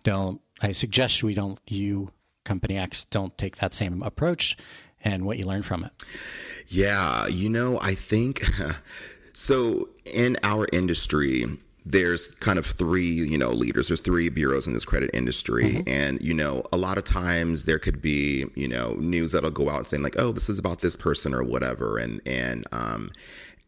Don't. 0.02 0.40
I 0.60 0.72
suggest 0.72 1.22
we 1.22 1.34
don't. 1.34 1.60
You 1.68 2.12
company 2.44 2.76
X 2.76 3.04
don't 3.04 3.36
take 3.36 3.56
that 3.56 3.74
same 3.74 4.02
approach, 4.02 4.56
and 5.04 5.24
what 5.24 5.38
you 5.38 5.44
learn 5.44 5.62
from 5.62 5.84
it. 5.84 5.92
Yeah, 6.68 7.26
you 7.26 7.48
know, 7.48 7.78
I 7.80 7.94
think 7.94 8.42
so. 9.32 9.88
In 10.04 10.38
our 10.42 10.66
industry, 10.72 11.44
there's 11.84 12.28
kind 12.36 12.58
of 12.58 12.66
three, 12.66 13.02
you 13.02 13.38
know, 13.38 13.50
leaders. 13.50 13.88
There's 13.88 14.00
three 14.00 14.28
bureaus 14.28 14.66
in 14.66 14.74
this 14.74 14.84
credit 14.84 15.10
industry, 15.14 15.64
mm-hmm. 15.64 15.88
and 15.88 16.20
you 16.20 16.34
know, 16.34 16.62
a 16.72 16.76
lot 16.76 16.98
of 16.98 17.04
times 17.04 17.64
there 17.64 17.78
could 17.78 18.02
be, 18.02 18.46
you 18.54 18.68
know, 18.68 18.94
news 18.94 19.32
that'll 19.32 19.50
go 19.50 19.70
out 19.70 19.86
saying 19.86 20.02
like, 20.02 20.18
"Oh, 20.18 20.32
this 20.32 20.48
is 20.48 20.58
about 20.58 20.80
this 20.80 20.96
person" 20.96 21.34
or 21.34 21.42
whatever, 21.42 21.98
and 21.98 22.20
and 22.26 22.66
um, 22.72 23.10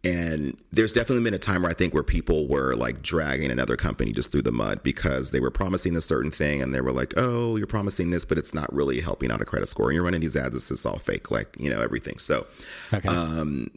and 0.03 0.59
there's 0.73 0.95
definitely 0.95 1.25
been 1.25 1.35
a 1.35 1.39
time 1.39 1.63
where 1.63 1.71
I 1.71 1.75
think 1.75 1.93
where 1.93 2.03
people 2.03 2.49
were 2.49 2.75
like 2.75 3.03
dragging 3.03 3.51
another 3.51 3.77
company 3.77 4.13
just 4.13 4.33
through 4.33 4.43
the 4.43 4.53
mud 4.53 4.83
because 4.83 5.31
they 5.31 5.41
were 5.41 5.51
promising 5.51 5.95
a 5.95 6.01
certain 6.01 6.31
thing 6.31 6.63
and 6.63 6.75
they 6.75 6.81
were 6.81 6.93
like, 6.93 7.13
oh, 7.19 7.57
you're 7.57 7.67
promising 7.67 8.11
this, 8.11 8.25
but 8.25 8.39
it's 8.39 8.55
not 8.55 8.73
really 8.73 9.01
helping 9.01 9.31
out 9.31 9.43
a 9.43 9.45
credit 9.45 9.67
score. 9.67 9.91
And 9.91 9.95
you're 9.95 10.05
running 10.05 10.23
these 10.23 10.37
ads, 10.37 10.57
it's 10.57 10.69
just 10.69 10.87
all 10.87 10.99
fake, 10.99 11.31
like, 11.31 11.55
you 11.59 11.69
know, 11.69 11.83
everything. 11.83 12.17
So 12.17 12.47
okay. 12.95 13.09
um, 13.09 13.71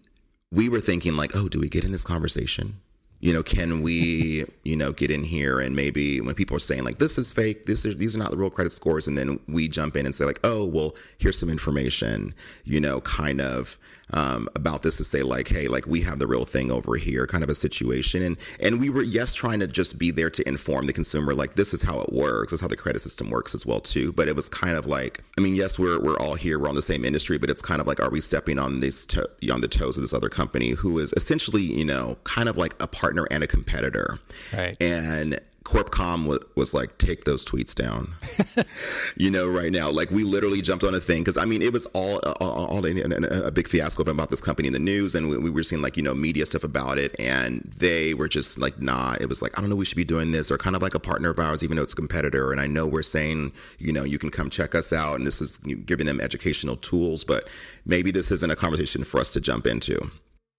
we 0.49 0.69
were 0.69 0.79
thinking, 0.79 1.17
like, 1.17 1.35
oh, 1.35 1.49
do 1.49 1.59
we 1.59 1.67
get 1.67 1.83
in 1.83 1.91
this 1.91 2.05
conversation? 2.05 2.79
you 3.23 3.31
know, 3.33 3.41
can 3.41 3.81
we, 3.81 4.43
you 4.65 4.75
know, 4.75 4.91
get 4.91 5.09
in 5.09 5.23
here 5.23 5.61
and 5.61 5.77
maybe 5.77 6.19
when 6.19 6.35
people 6.35 6.57
are 6.57 6.59
saying 6.59 6.83
like 6.83 6.99
this 6.99 7.17
is 7.17 7.31
fake, 7.31 7.65
this 7.67 7.85
is 7.85 7.95
these 7.95 8.17
are 8.17 8.19
not 8.19 8.31
the 8.31 8.37
real 8.37 8.49
credit 8.49 8.73
scores, 8.73 9.07
and 9.07 9.17
then 9.17 9.39
we 9.47 9.69
jump 9.69 9.95
in 9.95 10.05
and 10.05 10.13
say 10.13 10.25
like, 10.25 10.41
oh, 10.43 10.65
well, 10.65 10.93
here's 11.17 11.39
some 11.39 11.49
information, 11.49 12.33
you 12.65 12.81
know, 12.81 12.99
kind 12.99 13.39
of 13.39 13.77
um, 14.13 14.49
about 14.55 14.83
this 14.83 14.97
to 14.97 15.03
say 15.03 15.23
like, 15.23 15.47
hey, 15.47 15.67
like 15.67 15.87
we 15.87 16.01
have 16.01 16.19
the 16.19 16.27
real 16.27 16.45
thing 16.45 16.71
over 16.71 16.95
here, 16.95 17.27
kind 17.27 17.43
of 17.43 17.49
a 17.49 17.55
situation, 17.55 18.21
and 18.21 18.37
and 18.59 18.79
we 18.79 18.89
were 18.89 19.03
yes 19.03 19.33
trying 19.33 19.59
to 19.59 19.67
just 19.67 19.97
be 19.97 20.11
there 20.11 20.29
to 20.29 20.47
inform 20.47 20.87
the 20.87 20.93
consumer 20.93 21.33
like 21.33 21.55
this 21.55 21.73
is 21.73 21.81
how 21.81 21.99
it 21.99 22.13
works, 22.13 22.51
this 22.51 22.57
is 22.59 22.61
how 22.61 22.67
the 22.67 22.77
credit 22.77 22.99
system 22.99 23.29
works 23.29 23.53
as 23.53 23.65
well 23.65 23.79
too, 23.79 24.13
but 24.13 24.27
it 24.27 24.35
was 24.35 24.49
kind 24.49 24.77
of 24.77 24.85
like, 24.87 25.23
I 25.37 25.41
mean, 25.41 25.55
yes, 25.55 25.77
we're 25.77 25.99
we're 25.99 26.17
all 26.17 26.35
here, 26.35 26.59
we're 26.59 26.69
on 26.69 26.75
the 26.75 26.81
same 26.81 27.05
industry, 27.05 27.37
but 27.37 27.49
it's 27.49 27.61
kind 27.61 27.81
of 27.81 27.87
like, 27.87 27.99
are 27.99 28.09
we 28.09 28.21
stepping 28.21 28.59
on 28.59 28.79
this 28.79 29.05
to- 29.07 29.29
on 29.51 29.61
the 29.61 29.67
toes 29.67 29.97
of 29.97 30.03
this 30.03 30.13
other 30.13 30.29
company 30.29 30.71
who 30.71 30.99
is 30.99 31.13
essentially, 31.17 31.61
you 31.61 31.85
know, 31.85 32.17
kind 32.23 32.49
of 32.49 32.57
like 32.57 32.73
a 32.81 32.87
partner 32.87 33.27
and 33.31 33.43
a 33.43 33.47
competitor. 33.47 34.19
Right. 34.53 34.77
And 34.81 35.39
Corpcom 35.63 36.25
was, 36.27 36.39
was 36.55 36.73
like, 36.73 36.97
take 36.97 37.23
those 37.23 37.45
tweets 37.45 37.73
down. 37.73 38.15
you 39.17 39.31
know, 39.31 39.47
right 39.47 39.71
now, 39.71 39.89
like 39.89 40.11
we 40.11 40.23
literally 40.23 40.61
jumped 40.61 40.83
on 40.83 40.93
a 40.93 40.99
thing 40.99 41.21
because 41.21 41.37
I 41.37 41.45
mean, 41.45 41.61
it 41.61 41.71
was 41.71 41.85
all 41.87 42.19
all, 42.41 42.65
all 42.67 42.85
a, 42.85 43.47
a, 43.47 43.51
big 43.51 43.67
fiasco 43.67 44.03
about 44.03 44.29
this 44.29 44.41
company 44.41 44.67
in 44.67 44.73
the 44.73 44.79
news, 44.79 45.15
and 45.15 45.29
we, 45.29 45.37
we, 45.37 45.49
were 45.49 45.63
seeing 45.63 45.81
like 45.81 45.95
you 45.95 46.03
know 46.03 46.13
media 46.13 46.45
stuff 46.45 46.63
about 46.63 46.97
it, 46.97 47.15
and 47.17 47.61
they 47.77 48.13
were 48.13 48.27
just 48.27 48.57
like, 48.57 48.81
nah. 48.81 49.15
It 49.19 49.27
was 49.27 49.41
like, 49.41 49.57
I 49.57 49.61
don't 49.61 49.69
know, 49.69 49.75
we 49.75 49.85
should 49.85 49.97
be 49.97 50.03
doing 50.03 50.31
this, 50.31 50.51
or 50.51 50.57
kind 50.57 50.75
of 50.75 50.81
like 50.81 50.95
a 50.95 50.99
partner 50.99 51.29
of 51.29 51.39
ours, 51.39 51.63
even 51.63 51.77
though 51.77 51.83
it's 51.83 51.93
a 51.93 51.97
competitor. 51.97 52.51
And 52.51 52.59
I 52.59 52.67
know 52.67 52.85
we're 52.85 53.03
saying, 53.03 53.53
you 53.79 53.93
know, 53.93 54.03
you 54.03 54.19
can 54.19 54.31
come 54.31 54.49
check 54.49 54.75
us 54.75 54.91
out, 54.91 55.15
and 55.15 55.25
this 55.25 55.39
is 55.41 55.57
giving 55.57 56.07
them 56.07 56.19
educational 56.19 56.75
tools, 56.75 57.23
but 57.23 57.47
maybe 57.85 58.11
this 58.11 58.31
isn't 58.31 58.51
a 58.51 58.55
conversation 58.55 59.03
for 59.03 59.19
us 59.19 59.31
to 59.33 59.41
jump 59.41 59.65
into. 59.65 60.11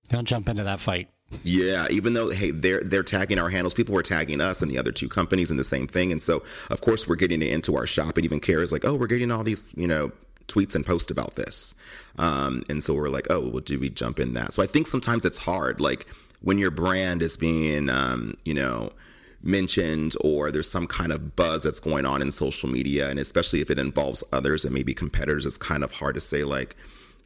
Don't 0.08 0.26
jump 0.26 0.48
into 0.48 0.64
that 0.64 0.80
fight. 0.80 1.08
Yeah, 1.42 1.86
even 1.90 2.14
though 2.14 2.30
hey, 2.30 2.50
they're 2.50 2.80
they're 2.80 3.02
tagging 3.02 3.38
our 3.38 3.48
handles, 3.48 3.74
people 3.74 3.94
were 3.94 4.02
tagging 4.02 4.40
us 4.40 4.62
and 4.62 4.70
the 4.70 4.78
other 4.78 4.92
two 4.92 5.08
companies 5.08 5.50
in 5.50 5.56
the 5.56 5.64
same 5.64 5.86
thing, 5.86 6.12
and 6.12 6.22
so 6.22 6.42
of 6.70 6.80
course 6.80 7.08
we're 7.08 7.16
getting 7.16 7.42
it 7.42 7.48
into 7.48 7.76
our 7.76 7.86
shop. 7.86 8.16
and 8.16 8.24
even 8.24 8.40
cares 8.40 8.72
like, 8.72 8.84
oh, 8.84 8.94
we're 8.94 9.06
getting 9.06 9.30
all 9.30 9.42
these 9.42 9.74
you 9.76 9.86
know 9.86 10.12
tweets 10.46 10.74
and 10.74 10.86
posts 10.86 11.10
about 11.10 11.34
this, 11.34 11.74
um, 12.18 12.62
and 12.68 12.84
so 12.84 12.94
we're 12.94 13.08
like, 13.08 13.26
oh, 13.30 13.40
well, 13.48 13.60
do 13.60 13.80
we 13.80 13.90
jump 13.90 14.20
in 14.20 14.34
that? 14.34 14.52
So 14.52 14.62
I 14.62 14.66
think 14.66 14.86
sometimes 14.86 15.24
it's 15.24 15.38
hard, 15.38 15.80
like 15.80 16.06
when 16.40 16.58
your 16.58 16.70
brand 16.70 17.22
is 17.22 17.36
being, 17.36 17.88
um, 17.88 18.36
you 18.44 18.54
know 18.54 18.92
mentioned 19.42 20.14
or 20.22 20.50
there's 20.50 20.70
some 20.70 20.86
kind 20.86 21.12
of 21.12 21.36
buzz 21.36 21.64
that's 21.64 21.80
going 21.80 22.06
on 22.06 22.22
in 22.22 22.30
social 22.30 22.66
media 22.66 23.10
and 23.10 23.18
especially 23.18 23.60
if 23.60 23.70
it 23.70 23.78
involves 23.78 24.24
others 24.32 24.64
and 24.64 24.72
maybe 24.72 24.94
competitors 24.94 25.44
it's 25.44 25.58
kind 25.58 25.84
of 25.84 25.92
hard 25.92 26.14
to 26.14 26.20
say 26.20 26.44
like 26.44 26.74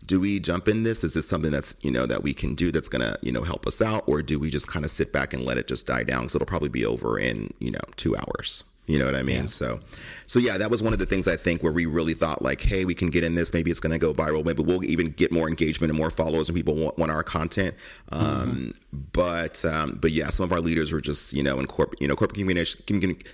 do 0.07 0.21
we 0.21 0.41
jump 0.41 0.69
in 0.69 0.83
this? 0.83 1.05
Is 1.05 1.15
this 1.15 1.29
something 1.29 1.51
that's, 1.51 1.77
you 1.83 1.91
know, 1.91 2.07
that 2.07 2.23
we 2.23 2.33
can 2.33 2.55
do 2.55 2.71
that's 2.71 2.89
going 2.89 3.03
to, 3.03 3.19
you 3.23 3.33
know, 3.33 3.43
help 3.43 3.67
us 3.67 3.83
out? 3.83 4.05
Or 4.07 4.23
do 4.23 4.39
we 4.39 4.51
just 4.51 4.69
kind 4.69 4.85
of 4.85 4.91
sit 4.91 5.13
back 5.13 5.35
and 5.35 5.45
let 5.45 5.59
it 5.59 5.67
just 5.67 5.87
die 5.87 6.05
down? 6.05 6.29
So 6.29 6.37
it'll 6.37 6.47
probably 6.47 6.69
be 6.69 6.87
over 6.87 7.19
in, 7.19 7.51
you 7.59 7.71
know, 7.71 7.81
two 7.97 8.17
hours. 8.17 8.65
You 8.89 8.99
know 8.99 9.05
what 9.05 9.17
I 9.17 9.23
mean? 9.23 9.41
Yeah. 9.41 9.47
So, 9.47 9.81
so 10.25 10.39
yeah, 10.39 10.57
that 10.57 10.71
was 10.71 10.83
one 10.83 10.95
of 10.95 10.99
the 10.99 11.05
things 11.05 11.29
I 11.29 11.37
think 11.37 11.63
where 11.63 11.73
we 11.73 11.85
really 11.85 12.15
thought 12.15 12.41
like, 12.41 12.63
hey, 12.63 12.87
we 12.87 12.95
can 12.95 13.11
get 13.11 13.23
in 13.23 13.35
this. 13.35 13.53
Maybe 13.53 13.71
it's 13.71 13.81
going 13.81 13.93
to 13.93 13.99
go 13.99 14.15
viral. 14.15 14.43
Maybe 14.43 14.63
we'll 14.63 14.83
even 14.83 15.11
get 15.11 15.31
more 15.31 15.47
engagement 15.47 15.91
and 15.91 15.99
more 15.99 16.09
followers, 16.09 16.49
and 16.49 16.57
people 16.57 16.75
want, 16.75 16.97
want 16.97 17.13
our 17.13 17.23
content. 17.23 17.75
Um, 18.11 18.23
mm-hmm. 18.23 18.99
But, 19.13 19.63
um, 19.67 19.99
but 20.01 20.13
yeah, 20.13 20.29
some 20.29 20.45
of 20.45 20.53
our 20.53 20.61
leaders 20.61 20.91
were 20.91 21.03
just, 21.03 21.35
you 21.35 21.43
know, 21.43 21.59
in 21.59 21.67
corporate, 21.67 22.01
you 22.01 22.09
know, 22.09 22.17
corporate 22.17 22.39
communication, 22.39 22.81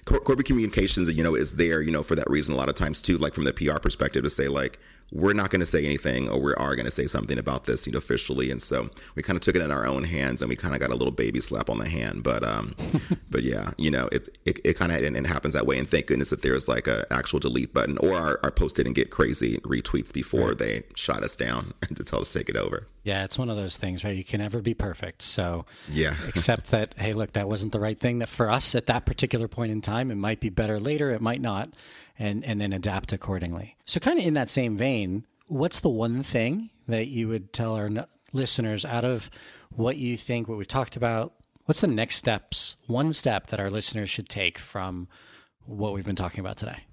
corporate 0.04 0.44
communications, 0.44 1.10
you 1.12 1.22
know, 1.22 1.36
is 1.36 1.54
there, 1.54 1.80
you 1.80 1.92
know, 1.92 2.02
for 2.02 2.16
that 2.16 2.28
reason 2.28 2.52
a 2.52 2.58
lot 2.58 2.68
of 2.68 2.74
times 2.74 3.00
too, 3.00 3.16
like 3.18 3.32
from 3.32 3.44
the 3.44 3.52
PR 3.52 3.78
perspective, 3.78 4.24
to 4.24 4.30
say 4.30 4.48
like, 4.48 4.80
we're 5.12 5.32
not 5.32 5.50
going 5.50 5.60
to 5.60 5.66
say 5.66 5.84
anything 5.84 6.28
or 6.28 6.40
we 6.40 6.54
are 6.54 6.74
going 6.74 6.86
to 6.86 6.90
say 6.90 7.06
something 7.06 7.38
about 7.38 7.64
this, 7.64 7.86
you 7.86 7.92
know, 7.92 7.98
officially. 7.98 8.50
And 8.50 8.60
so 8.60 8.90
we 9.14 9.22
kind 9.22 9.36
of 9.36 9.42
took 9.42 9.54
it 9.54 9.62
in 9.62 9.70
our 9.70 9.86
own 9.86 10.04
hands 10.04 10.42
and 10.42 10.48
we 10.48 10.56
kind 10.56 10.74
of 10.74 10.80
got 10.80 10.90
a 10.90 10.94
little 10.94 11.12
baby 11.12 11.40
slap 11.40 11.70
on 11.70 11.78
the 11.78 11.88
hand. 11.88 12.22
But, 12.22 12.42
um, 12.42 12.74
but 13.30 13.42
yeah, 13.42 13.70
you 13.78 13.90
know, 13.90 14.08
it, 14.10 14.28
it, 14.44 14.58
it 14.64 14.76
kind 14.76 14.92
of, 14.92 15.02
and 15.02 15.16
it 15.16 15.26
happens 15.26 15.54
that 15.54 15.66
way. 15.66 15.78
And 15.78 15.88
thank 15.88 16.06
goodness 16.06 16.30
that 16.30 16.42
there's 16.42 16.68
like 16.68 16.86
a 16.86 17.06
actual 17.12 17.38
delete 17.38 17.72
button 17.72 17.98
or 17.98 18.14
our, 18.14 18.40
our 18.42 18.50
post 18.50 18.76
didn't 18.76 18.94
get 18.94 19.10
crazy 19.10 19.58
retweets 19.58 20.12
before 20.12 20.48
right. 20.48 20.58
they 20.58 20.82
shot 20.94 21.22
us 21.22 21.36
down 21.36 21.74
and 21.86 21.96
to 21.96 22.04
tell 22.04 22.20
us 22.20 22.32
to 22.32 22.38
take 22.38 22.48
it 22.48 22.56
over. 22.56 22.88
Yeah, 23.04 23.24
it's 23.24 23.38
one 23.38 23.50
of 23.50 23.56
those 23.56 23.76
things, 23.76 24.02
right? 24.02 24.16
You 24.16 24.24
can 24.24 24.40
never 24.40 24.62
be 24.62 24.72
perfect. 24.72 25.20
So 25.20 25.66
yeah, 25.88 26.14
except 26.26 26.70
that. 26.70 26.94
Hey, 26.96 27.12
look, 27.12 27.32
that 27.34 27.48
wasn't 27.48 27.72
the 27.72 27.80
right 27.80 28.00
thing 28.00 28.18
that 28.18 28.28
for 28.28 28.50
us 28.50 28.74
at 28.74 28.86
that 28.86 29.04
particular 29.04 29.46
point 29.46 29.70
in 29.70 29.82
time. 29.82 30.10
It 30.10 30.16
might 30.16 30.40
be 30.40 30.48
better 30.48 30.80
later. 30.80 31.10
It 31.10 31.20
might 31.20 31.42
not, 31.42 31.68
and 32.18 32.42
and 32.44 32.60
then 32.60 32.72
adapt 32.72 33.12
accordingly. 33.12 33.76
So 33.84 34.00
kind 34.00 34.18
of 34.18 34.24
in 34.24 34.34
that 34.34 34.48
same 34.48 34.78
vein, 34.78 35.26
what's 35.48 35.80
the 35.80 35.90
one 35.90 36.22
thing 36.22 36.70
that 36.88 37.06
you 37.06 37.28
would 37.28 37.52
tell 37.52 37.74
our 37.74 37.90
listeners 38.32 38.84
out 38.84 39.04
of 39.04 39.30
what 39.70 39.98
you 39.98 40.16
think, 40.16 40.48
what 40.48 40.58
we've 40.58 40.66
talked 40.66 40.96
about? 40.96 41.34
What's 41.66 41.80
the 41.80 41.86
next 41.86 42.16
steps, 42.16 42.76
one 42.86 43.12
step 43.12 43.48
that 43.48 43.60
our 43.60 43.70
listeners 43.70 44.10
should 44.10 44.28
take 44.28 44.58
from 44.58 45.08
what 45.66 45.94
we've 45.94 46.04
been 46.04 46.16
talking 46.16 46.40
about 46.40 46.58
today? 46.58 46.84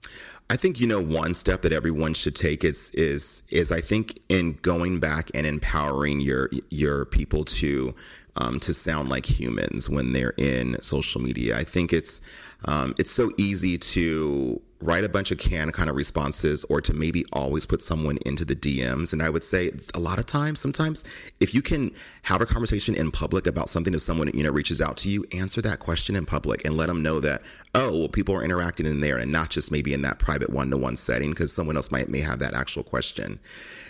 I 0.51 0.57
think 0.57 0.81
you 0.81 0.87
know 0.87 0.99
one 0.99 1.33
step 1.33 1.61
that 1.61 1.71
everyone 1.71 2.13
should 2.13 2.35
take 2.35 2.65
is 2.65 2.91
is 2.91 3.43
is 3.51 3.71
I 3.71 3.79
think 3.79 4.19
in 4.27 4.59
going 4.61 4.99
back 4.99 5.31
and 5.33 5.47
empowering 5.47 6.19
your 6.19 6.49
your 6.69 7.05
people 7.05 7.45
to 7.45 7.95
um, 8.37 8.59
to 8.61 8.73
sound 8.73 9.09
like 9.09 9.25
humans 9.25 9.89
when 9.89 10.13
they're 10.13 10.33
in 10.37 10.81
social 10.81 11.21
media. 11.21 11.57
I 11.57 11.63
think 11.63 11.93
it's 11.93 12.21
um, 12.65 12.93
it's 12.97 13.11
so 13.11 13.31
easy 13.37 13.77
to 13.77 14.61
write 14.81 15.03
a 15.03 15.09
bunch 15.09 15.31
of 15.31 15.37
canned 15.37 15.73
kind 15.73 15.89
of 15.89 15.95
responses 15.95 16.63
or 16.65 16.81
to 16.81 16.93
maybe 16.93 17.23
always 17.31 17.65
put 17.65 17.81
someone 17.81 18.17
into 18.25 18.43
the 18.43 18.55
DMs. 18.55 19.13
And 19.13 19.21
I 19.21 19.29
would 19.29 19.43
say 19.43 19.71
a 19.93 19.99
lot 19.99 20.17
of 20.17 20.25
times, 20.25 20.59
sometimes 20.59 21.03
if 21.39 21.53
you 21.53 21.61
can 21.61 21.91
have 22.23 22.41
a 22.41 22.45
conversation 22.45 22.95
in 22.95 23.11
public 23.11 23.45
about 23.45 23.69
something 23.69 23.93
if 23.93 24.01
someone, 24.01 24.31
you 24.33 24.43
know, 24.43 24.49
reaches 24.49 24.81
out 24.81 24.97
to 24.97 25.09
you, 25.09 25.23
answer 25.33 25.61
that 25.61 25.79
question 25.79 26.15
in 26.15 26.25
public 26.25 26.65
and 26.65 26.75
let 26.75 26.87
them 26.87 27.03
know 27.03 27.19
that, 27.19 27.43
oh, 27.75 27.91
well, 27.91 28.09
people 28.09 28.35
are 28.35 28.43
interacting 28.43 28.87
in 28.87 29.01
there 29.01 29.17
and 29.17 29.31
not 29.31 29.49
just 29.49 29.71
maybe 29.71 29.93
in 29.93 30.01
that 30.01 30.19
private 30.19 30.49
one 30.49 30.71
to 30.71 30.77
one 30.77 30.95
setting 30.95 31.29
because 31.29 31.53
someone 31.53 31.75
else 31.75 31.91
might 31.91 32.09
may 32.09 32.21
have 32.21 32.39
that 32.39 32.55
actual 32.55 32.83
question. 32.83 33.39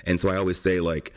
And 0.06 0.20
so 0.20 0.30
I 0.30 0.36
always 0.36 0.60
say 0.60 0.82
like, 0.82 1.14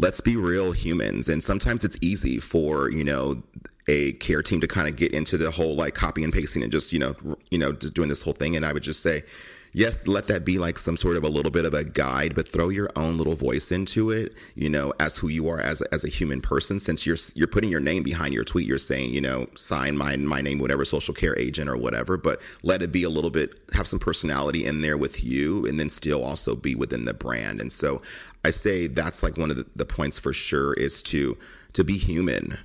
let's 0.00 0.20
be 0.20 0.36
real 0.36 0.72
humans. 0.72 1.28
And 1.28 1.42
sometimes 1.42 1.84
it's 1.84 1.98
easy 2.00 2.38
for, 2.38 2.90
you 2.90 3.04
know, 3.04 3.42
a 3.88 4.12
care 4.14 4.42
team 4.42 4.60
to 4.60 4.68
kind 4.68 4.86
of 4.86 4.96
get 4.96 5.12
into 5.12 5.38
the 5.38 5.50
whole 5.50 5.74
like 5.74 5.94
copy 5.94 6.22
and 6.22 6.32
pasting 6.32 6.62
and 6.62 6.70
just, 6.70 6.92
you 6.92 6.98
know, 6.98 7.16
you 7.50 7.58
know, 7.58 7.72
doing 7.72 8.08
this 8.08 8.22
whole 8.22 8.34
thing. 8.34 8.54
And 8.54 8.64
I 8.64 8.72
would 8.72 8.82
just 8.82 9.02
say, 9.02 9.24
yes, 9.72 10.06
let 10.06 10.26
that 10.28 10.44
be 10.44 10.58
like 10.58 10.78
some 10.78 10.96
sort 10.96 11.16
of 11.16 11.24
a 11.24 11.28
little 11.28 11.50
bit 11.50 11.64
of 11.64 11.74
a 11.74 11.84
guide, 11.84 12.34
but 12.34 12.48
throw 12.48 12.68
your 12.68 12.90
own 12.96 13.18
little 13.18 13.34
voice 13.34 13.70
into 13.70 14.10
it, 14.10 14.34
you 14.54 14.68
know, 14.68 14.92
as 15.00 15.16
who 15.16 15.28
you 15.28 15.48
are 15.48 15.60
as 15.60 15.80
a, 15.82 15.94
as 15.94 16.04
a 16.04 16.08
human 16.08 16.40
person. 16.40 16.80
Since 16.80 17.06
you're 17.06 17.16
you're 17.34 17.48
putting 17.48 17.70
your 17.70 17.80
name 17.80 18.02
behind 18.02 18.34
your 18.34 18.44
tweet, 18.44 18.66
you're 18.66 18.78
saying, 18.78 19.12
you 19.14 19.20
know, 19.20 19.48
sign 19.54 19.96
my 19.96 20.16
my 20.16 20.40
name, 20.40 20.58
whatever 20.58 20.84
social 20.84 21.14
care 21.14 21.38
agent 21.38 21.68
or 21.68 21.76
whatever, 21.76 22.16
but 22.16 22.40
let 22.62 22.82
it 22.82 22.92
be 22.92 23.02
a 23.02 23.10
little 23.10 23.30
bit 23.30 23.58
have 23.74 23.86
some 23.86 23.98
personality 23.98 24.64
in 24.64 24.80
there 24.80 24.96
with 24.96 25.24
you, 25.24 25.66
and 25.66 25.78
then 25.78 25.90
still 25.90 26.24
also 26.24 26.54
be 26.54 26.74
within 26.74 27.04
the 27.04 27.14
brand. 27.14 27.60
And 27.60 27.72
so, 27.72 28.02
I 28.44 28.50
say 28.50 28.86
that's 28.86 29.22
like 29.22 29.36
one 29.36 29.50
of 29.50 29.56
the, 29.56 29.66
the 29.76 29.86
points 29.86 30.18
for 30.18 30.32
sure 30.32 30.74
is 30.74 31.02
to 31.04 31.36
to 31.74 31.84
be 31.84 31.98
human 31.98 32.58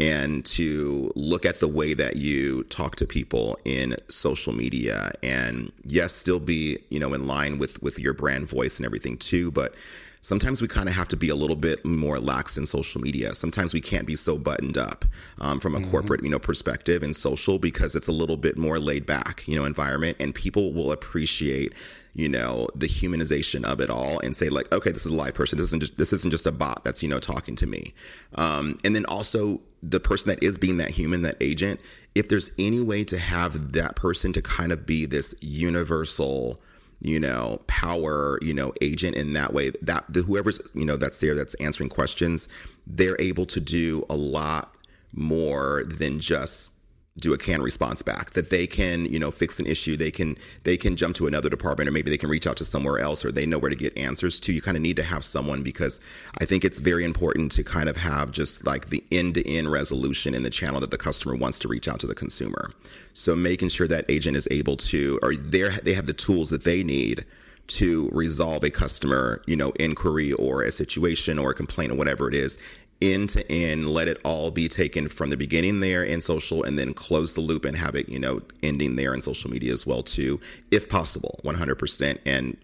and 0.00 0.44
to 0.46 1.12
look 1.14 1.44
at 1.44 1.60
the 1.60 1.68
way 1.68 1.92
that 1.92 2.16
you 2.16 2.64
talk 2.64 2.96
to 2.96 3.06
people 3.06 3.58
in 3.66 3.94
social 4.08 4.52
media. 4.52 5.12
And 5.22 5.70
yes 5.84 6.12
still 6.12 6.40
be 6.40 6.78
you 6.88 6.98
know 6.98 7.12
in 7.14 7.26
line 7.26 7.58
with 7.58 7.82
with 7.82 7.98
your 7.98 8.14
brand 8.14 8.48
voice 8.48 8.78
and 8.78 8.86
everything 8.86 9.16
too 9.16 9.50
but 9.50 9.74
sometimes 10.22 10.60
we 10.60 10.68
kind 10.68 10.88
of 10.88 10.94
have 10.94 11.08
to 11.08 11.16
be 11.16 11.28
a 11.28 11.34
little 11.34 11.56
bit 11.56 11.84
more 11.84 12.18
lax 12.18 12.58
in 12.58 12.66
social 12.66 13.00
media. 13.00 13.32
Sometimes 13.32 13.72
we 13.72 13.80
can't 13.80 14.06
be 14.06 14.16
so 14.16 14.36
buttoned 14.38 14.76
up 14.76 15.04
um, 15.40 15.60
from 15.60 15.74
a 15.74 15.80
mm-hmm. 15.80 15.90
corporate 15.90 16.22
you 16.22 16.30
know 16.30 16.38
perspective 16.38 17.02
in 17.02 17.14
social 17.14 17.58
because 17.58 17.94
it's 17.94 18.08
a 18.08 18.12
little 18.12 18.36
bit 18.36 18.56
more 18.56 18.78
laid 18.78 19.06
back 19.06 19.46
you 19.46 19.58
know 19.58 19.64
environment 19.64 20.16
and 20.20 20.34
people 20.34 20.72
will 20.72 20.92
appreciate 20.92 21.72
you 22.12 22.28
know 22.28 22.68
the 22.74 22.86
humanization 22.86 23.64
of 23.64 23.80
it 23.80 23.88
all 23.90 24.18
and 24.20 24.36
say 24.36 24.48
like 24.48 24.72
okay 24.72 24.90
this 24.90 25.06
is 25.06 25.12
a 25.12 25.16
live 25.16 25.34
person. 25.34 25.58
This 25.58 25.68
isn't 25.68 25.80
just 25.80 25.96
this 25.96 26.12
isn't 26.12 26.30
just 26.30 26.46
a 26.46 26.52
bot 26.52 26.84
that's 26.84 27.02
you 27.02 27.08
know 27.08 27.20
talking 27.20 27.56
to 27.56 27.66
me. 27.66 27.94
Um, 28.34 28.78
and 28.84 28.94
then 28.94 29.04
also 29.06 29.60
the 29.82 30.00
person 30.00 30.28
that 30.28 30.42
is 30.42 30.58
being 30.58 30.76
that 30.76 30.90
human 30.90 31.22
that 31.22 31.36
agent 31.40 31.80
if 32.14 32.28
there's 32.28 32.50
any 32.58 32.80
way 32.80 33.04
to 33.04 33.18
have 33.18 33.72
that 33.72 33.96
person 33.96 34.32
to 34.32 34.42
kind 34.42 34.72
of 34.72 34.86
be 34.86 35.06
this 35.06 35.34
universal 35.40 36.58
you 37.00 37.18
know 37.18 37.60
power 37.66 38.38
you 38.42 38.52
know 38.52 38.72
agent 38.80 39.16
in 39.16 39.32
that 39.32 39.54
way 39.54 39.70
that 39.82 40.04
the, 40.08 40.22
whoever's 40.22 40.60
you 40.74 40.84
know 40.84 40.96
that's 40.96 41.18
there 41.20 41.34
that's 41.34 41.54
answering 41.54 41.88
questions 41.88 42.48
they're 42.86 43.20
able 43.20 43.46
to 43.46 43.60
do 43.60 44.04
a 44.10 44.16
lot 44.16 44.74
more 45.12 45.82
than 45.86 46.20
just 46.20 46.72
do 47.18 47.32
a 47.32 47.38
canned 47.38 47.62
response 47.62 48.02
back 48.02 48.30
that 48.30 48.50
they 48.50 48.66
can 48.66 49.04
you 49.04 49.18
know 49.18 49.30
fix 49.30 49.58
an 49.58 49.66
issue. 49.66 49.96
They 49.96 50.10
can 50.10 50.36
they 50.64 50.76
can 50.76 50.96
jump 50.96 51.16
to 51.16 51.26
another 51.26 51.48
department 51.48 51.88
or 51.88 51.92
maybe 51.92 52.10
they 52.10 52.16
can 52.16 52.30
reach 52.30 52.46
out 52.46 52.56
to 52.58 52.64
somewhere 52.64 52.98
else 52.98 53.24
or 53.24 53.32
they 53.32 53.46
know 53.46 53.58
where 53.58 53.70
to 53.70 53.76
get 53.76 53.96
answers 53.98 54.38
to. 54.40 54.52
You 54.52 54.62
kind 54.62 54.76
of 54.76 54.82
need 54.82 54.96
to 54.96 55.02
have 55.02 55.24
someone 55.24 55.62
because 55.62 56.00
i 56.40 56.44
think 56.44 56.64
it's 56.64 56.78
very 56.78 57.04
important 57.04 57.52
to 57.52 57.64
kind 57.64 57.88
of 57.88 57.96
have 57.96 58.30
just 58.30 58.66
like 58.66 58.88
the 58.88 59.04
end-to-end 59.10 59.70
resolution 59.70 60.34
in 60.34 60.42
the 60.42 60.50
channel 60.50 60.80
that 60.80 60.90
the 60.90 60.98
customer 60.98 61.34
wants 61.34 61.58
to 61.60 61.68
reach 61.68 61.88
out 61.88 62.00
to 62.00 62.06
the 62.06 62.14
consumer. 62.14 62.70
So 63.12 63.34
making 63.34 63.68
sure 63.70 63.88
that 63.88 64.04
agent 64.08 64.36
is 64.36 64.46
able 64.50 64.76
to 64.76 65.18
or 65.22 65.34
they 65.34 65.68
they 65.82 65.94
have 65.94 66.06
the 66.06 66.12
tools 66.12 66.50
that 66.50 66.64
they 66.64 66.82
need 66.82 67.24
to 67.66 68.08
resolve 68.12 68.64
a 68.64 68.70
customer, 68.70 69.42
you 69.46 69.54
know, 69.54 69.70
inquiry 69.78 70.32
or 70.32 70.62
a 70.62 70.72
situation 70.72 71.38
or 71.38 71.50
a 71.50 71.54
complaint 71.54 71.92
or 71.92 71.94
whatever 71.94 72.28
it 72.28 72.34
is 72.34 72.58
end 73.02 73.30
to 73.30 73.50
end, 73.50 73.88
let 73.88 74.08
it 74.08 74.18
all 74.24 74.50
be 74.50 74.68
taken 74.68 75.08
from 75.08 75.30
the 75.30 75.36
beginning 75.36 75.80
there 75.80 76.02
in 76.02 76.20
social 76.20 76.62
and 76.62 76.78
then 76.78 76.94
close 76.94 77.34
the 77.34 77.40
loop 77.40 77.64
and 77.64 77.76
have 77.76 77.94
it, 77.94 78.08
you 78.08 78.18
know, 78.18 78.40
ending 78.62 78.96
there 78.96 79.14
in 79.14 79.20
social 79.20 79.50
media 79.50 79.72
as 79.72 79.86
well 79.86 80.02
too, 80.02 80.40
if 80.70 80.88
possible, 80.88 81.40
100%. 81.44 82.18
And, 82.26 82.56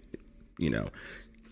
you 0.59 0.71
know, 0.71 0.89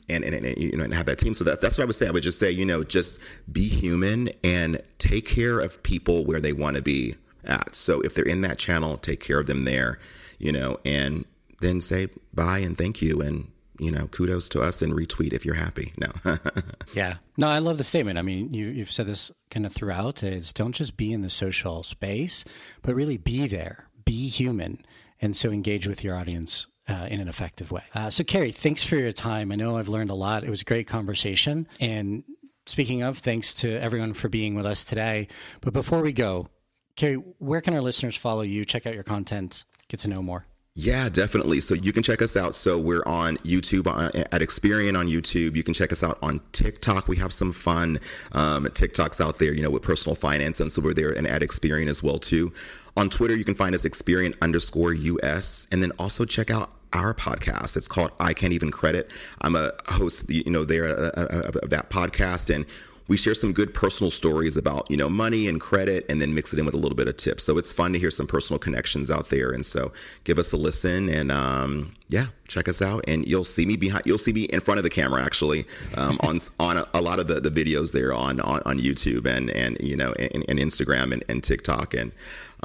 and, 0.08 0.22
and, 0.22 0.34
and, 0.34 0.58
you 0.58 0.76
know 0.76 0.84
and 0.84 0.92
have 0.92 1.06
that 1.06 1.18
team. 1.18 1.32
So 1.32 1.44
that 1.44 1.62
that's 1.62 1.78
what 1.78 1.84
i 1.84 1.86
would 1.86 1.94
say. 1.94 2.06
I 2.06 2.10
would 2.10 2.22
just 2.22 2.38
say 2.38 2.50
you 2.50 2.66
know 2.66 2.84
just 2.84 3.22
be 3.50 3.66
human 3.66 4.28
and 4.42 4.82
take 4.98 5.26
care 5.26 5.60
of 5.60 5.82
people 5.82 6.26
where 6.26 6.40
they 6.40 6.52
want 6.52 6.76
to 6.76 6.82
be 6.82 7.14
at. 7.44 7.74
So 7.74 8.00
if 8.02 8.14
they're 8.14 8.24
in 8.24 8.42
that 8.42 8.58
channel 8.58 8.98
take 8.98 9.20
care 9.20 9.40
of 9.40 9.46
them 9.46 9.64
there 9.64 9.98
you 10.38 10.52
know 10.52 10.78
and 10.84 11.24
then 11.60 11.80
say 11.80 12.08
bye 12.34 12.58
and 12.58 12.76
thank 12.76 13.00
you 13.00 13.20
and 13.20 13.48
you 13.84 13.92
know, 13.92 14.06
kudos 14.08 14.48
to 14.50 14.62
us 14.62 14.82
and 14.82 14.92
retweet 14.92 15.32
if 15.32 15.44
you're 15.44 15.54
happy. 15.54 15.92
No. 15.98 16.08
yeah. 16.94 17.16
No, 17.36 17.48
I 17.48 17.58
love 17.58 17.78
the 17.78 17.84
statement. 17.84 18.18
I 18.18 18.22
mean, 18.22 18.52
you, 18.52 18.66
you've 18.66 18.90
said 18.90 19.06
this 19.06 19.30
kind 19.50 19.66
of 19.66 19.72
throughout 19.72 20.22
is 20.22 20.52
don't 20.52 20.74
just 20.74 20.96
be 20.96 21.12
in 21.12 21.22
the 21.22 21.30
social 21.30 21.82
space, 21.82 22.44
but 22.82 22.94
really 22.94 23.16
be 23.16 23.46
there, 23.46 23.88
be 24.04 24.28
human. 24.28 24.84
And 25.20 25.36
so 25.36 25.50
engage 25.50 25.86
with 25.86 26.02
your 26.02 26.16
audience 26.16 26.66
uh, 26.88 27.06
in 27.10 27.20
an 27.20 27.28
effective 27.28 27.72
way. 27.72 27.84
Uh, 27.94 28.10
so, 28.10 28.24
Carrie, 28.24 28.52
thanks 28.52 28.84
for 28.84 28.96
your 28.96 29.12
time. 29.12 29.52
I 29.52 29.54
know 29.54 29.76
I've 29.76 29.88
learned 29.88 30.10
a 30.10 30.14
lot. 30.14 30.44
It 30.44 30.50
was 30.50 30.62
a 30.62 30.66
great 30.66 30.86
conversation. 30.86 31.66
And 31.80 32.24
speaking 32.66 33.02
of, 33.02 33.18
thanks 33.18 33.54
to 33.54 33.78
everyone 33.80 34.12
for 34.12 34.28
being 34.28 34.54
with 34.54 34.66
us 34.66 34.84
today. 34.84 35.28
But 35.60 35.72
before 35.72 36.02
we 36.02 36.12
go, 36.12 36.48
Carrie, 36.96 37.16
where 37.38 37.60
can 37.60 37.74
our 37.74 37.80
listeners 37.80 38.16
follow 38.16 38.42
you, 38.42 38.64
check 38.64 38.86
out 38.86 38.94
your 38.94 39.02
content, 39.02 39.64
get 39.88 40.00
to 40.00 40.08
know 40.08 40.22
more? 40.22 40.44
Yeah, 40.76 41.08
definitely. 41.08 41.60
So 41.60 41.74
you 41.74 41.92
can 41.92 42.02
check 42.02 42.20
us 42.20 42.36
out. 42.36 42.52
So 42.56 42.76
we're 42.76 43.04
on 43.06 43.36
YouTube 43.38 43.86
uh, 43.86 44.10
at 44.32 44.40
Experian 44.40 44.98
on 44.98 45.06
YouTube. 45.06 45.54
You 45.54 45.62
can 45.62 45.72
check 45.72 45.92
us 45.92 46.02
out 46.02 46.18
on 46.20 46.40
TikTok. 46.50 47.06
We 47.06 47.16
have 47.18 47.32
some 47.32 47.52
fun 47.52 48.00
um, 48.32 48.64
TikToks 48.64 49.24
out 49.24 49.38
there, 49.38 49.54
you 49.54 49.62
know, 49.62 49.70
with 49.70 49.82
personal 49.82 50.16
finance, 50.16 50.58
and 50.58 50.72
so 50.72 50.82
we're 50.82 50.92
there 50.92 51.12
and 51.12 51.28
at 51.28 51.42
Experian 51.42 51.86
as 51.86 52.02
well 52.02 52.18
too. 52.18 52.52
On 52.96 53.08
Twitter, 53.08 53.36
you 53.36 53.44
can 53.44 53.54
find 53.54 53.72
us 53.72 53.84
Experian 53.84 54.34
underscore 54.42 54.92
US, 54.92 55.68
and 55.70 55.80
then 55.80 55.92
also 55.92 56.24
check 56.24 56.50
out 56.50 56.72
our 56.92 57.14
podcast. 57.14 57.76
It's 57.76 57.88
called 57.88 58.10
I 58.18 58.34
Can't 58.34 58.52
Even 58.52 58.72
Credit. 58.72 59.12
I'm 59.42 59.54
a 59.54 59.70
host, 59.86 60.28
you 60.28 60.50
know, 60.50 60.64
there 60.64 60.88
uh, 60.88 61.10
uh, 61.16 61.50
of 61.62 61.70
that 61.70 61.88
podcast, 61.90 62.52
and 62.52 62.66
we 63.06 63.16
share 63.16 63.34
some 63.34 63.52
good 63.52 63.74
personal 63.74 64.10
stories 64.10 64.56
about 64.56 64.90
you 64.90 64.96
know 64.96 65.08
money 65.08 65.46
and 65.46 65.60
credit 65.60 66.06
and 66.08 66.20
then 66.20 66.34
mix 66.34 66.52
it 66.52 66.58
in 66.58 66.64
with 66.64 66.74
a 66.74 66.78
little 66.78 66.96
bit 66.96 67.08
of 67.08 67.16
tips. 67.16 67.44
So 67.44 67.58
it's 67.58 67.72
fun 67.72 67.92
to 67.92 67.98
hear 67.98 68.10
some 68.10 68.26
personal 68.26 68.58
connections 68.58 69.10
out 69.10 69.28
there. 69.30 69.50
And 69.50 69.64
so 69.64 69.92
give 70.24 70.38
us 70.38 70.52
a 70.52 70.56
listen 70.56 71.08
and 71.08 71.30
um, 71.30 71.94
yeah 72.08 72.26
check 72.48 72.68
us 72.68 72.80
out. 72.80 73.04
And 73.06 73.26
you'll 73.26 73.44
see 73.44 73.66
me 73.66 73.76
behind 73.76 74.04
you'll 74.06 74.18
see 74.18 74.32
me 74.32 74.44
in 74.44 74.60
front 74.60 74.78
of 74.78 74.84
the 74.84 74.90
camera 74.90 75.22
actually 75.22 75.66
um, 75.96 76.18
on 76.22 76.38
on 76.58 76.78
a, 76.78 76.88
a, 76.94 77.02
lot 77.02 77.18
of 77.18 77.28
the, 77.28 77.40
the 77.40 77.50
videos 77.50 77.92
there 77.92 78.12
on, 78.12 78.40
on 78.40 78.60
on 78.64 78.78
youtube 78.78 79.26
and 79.26 79.50
and 79.50 79.76
you 79.80 79.96
know 79.96 80.12
and, 80.18 80.44
and 80.48 80.58
instagram 80.58 81.12
and, 81.12 81.24
and 81.28 81.44
tiktok 81.44 81.94
and 81.94 82.12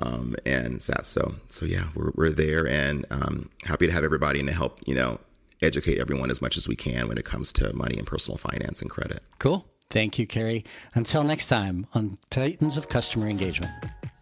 um, 0.02 0.36
and 0.45 0.80
that. 0.82 1.06
So 1.06 1.36
so 1.47 1.65
yeah 1.65 1.89
we're, 1.95 2.12
we're 2.15 2.30
there 2.30 2.67
and 2.67 3.06
um, 3.12 3.49
happy 3.65 3.88
to 3.88 3.93
have 3.93 4.04
everybody 4.04 4.39
and 4.39 4.47
to 4.47 4.56
help 4.56 4.80
you 4.86 4.95
know 4.95 5.19
educate 5.62 5.97
everyone 5.97 6.32
as 6.32 6.41
much 6.41 6.56
as 6.56 6.69
we 6.69 6.75
can 6.75 7.10
when 7.10 7.17
it 7.17 7.25
comes 7.25 7.52
to 7.52 7.75
money 7.75 7.97
and 7.97 8.08
personal 8.08 8.38
finance 8.38 8.82
and 8.82 8.89
credit. 8.89 9.21
Cool 9.39 9.68
Thank 9.91 10.19
you, 10.19 10.28
Carrie. 10.28 10.65
Until 10.93 11.23
next 11.23 11.47
time 11.47 11.88
on 11.95 12.19
Titans 12.30 12.78
of 12.78 12.89
Customer 12.89 13.28
Engagement. 13.28 13.71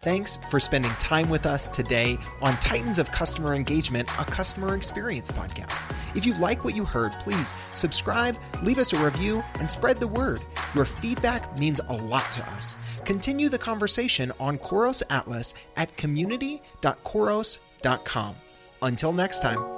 Thanks 0.00 0.38
for 0.48 0.58
spending 0.60 0.92
time 0.92 1.28
with 1.28 1.44
us 1.44 1.68
today 1.68 2.16
on 2.40 2.54
Titans 2.54 2.98
of 2.98 3.12
Customer 3.12 3.54
Engagement, 3.54 4.08
a 4.18 4.24
customer 4.24 4.74
experience 4.76 5.30
podcast. 5.30 5.84
If 6.16 6.24
you 6.24 6.32
like 6.34 6.64
what 6.64 6.76
you 6.76 6.84
heard, 6.84 7.12
please 7.14 7.56
subscribe, 7.74 8.36
leave 8.62 8.78
us 8.78 8.92
a 8.92 9.04
review, 9.04 9.42
and 9.58 9.68
spread 9.70 9.98
the 9.98 10.08
word. 10.08 10.40
Your 10.74 10.84
feedback 10.84 11.58
means 11.58 11.80
a 11.88 11.96
lot 11.96 12.30
to 12.32 12.46
us. 12.50 13.00
Continue 13.04 13.48
the 13.48 13.58
conversation 13.58 14.30
on 14.38 14.58
Khoros 14.58 15.02
Atlas 15.10 15.54
at 15.76 15.96
community.khoros.com. 15.96 18.34
Until 18.80 19.12
next 19.12 19.40
time. 19.40 19.77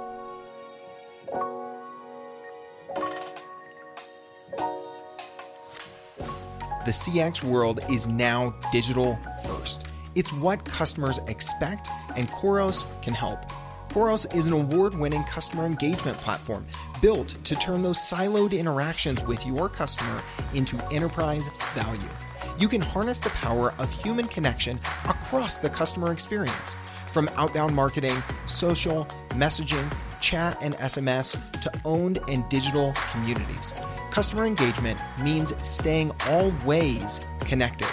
The 6.83 6.89
CX 6.91 7.43
world 7.43 7.79
is 7.91 8.07
now 8.07 8.55
digital 8.71 9.19
first. 9.45 9.85
It's 10.15 10.33
what 10.33 10.65
customers 10.65 11.19
expect, 11.27 11.89
and 12.15 12.27
Khoros 12.29 12.87
can 13.03 13.13
help. 13.13 13.45
Khoros 13.89 14.35
is 14.35 14.47
an 14.47 14.53
award 14.53 14.97
winning 14.97 15.23
customer 15.25 15.67
engagement 15.67 16.17
platform 16.17 16.65
built 16.99 17.35
to 17.43 17.55
turn 17.55 17.83
those 17.83 17.99
siloed 17.99 18.57
interactions 18.57 19.23
with 19.25 19.45
your 19.45 19.69
customer 19.69 20.23
into 20.55 20.83
enterprise 20.91 21.51
value. 21.75 22.09
You 22.57 22.67
can 22.67 22.81
harness 22.81 23.19
the 23.19 23.29
power 23.29 23.73
of 23.77 23.91
human 24.03 24.27
connection 24.27 24.79
across 25.07 25.59
the 25.59 25.69
customer 25.69 26.11
experience, 26.11 26.75
from 27.11 27.29
outbound 27.35 27.75
marketing, 27.75 28.15
social, 28.47 29.05
messaging, 29.29 29.87
chat, 30.21 30.57
and 30.61 30.75
SMS 30.77 31.37
to 31.61 31.71
owned 31.83 32.19
and 32.27 32.47
digital 32.49 32.93
communities. 33.11 33.73
Customer 34.11 34.45
engagement 34.45 34.99
means 35.23 35.53
staying 35.65 36.11
always 36.29 37.27
connected. 37.41 37.87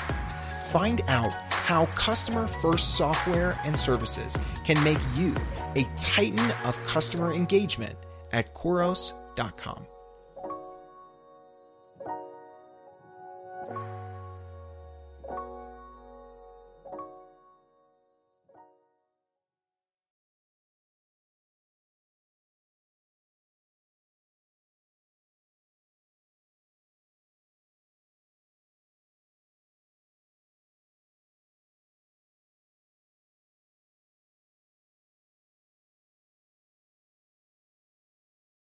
Find 0.71 1.03
out 1.09 1.35
how 1.51 1.87
customer 1.87 2.47
first 2.47 2.97
software 2.97 3.57
and 3.65 3.77
services 3.77 4.37
can 4.65 4.83
make 4.85 4.99
you 5.17 5.35
a 5.77 5.85
titan 5.99 6.51
of 6.65 6.83
customer 6.85 7.33
engagement 7.33 7.95
at 8.33 8.55
Khoros.com. 8.55 9.87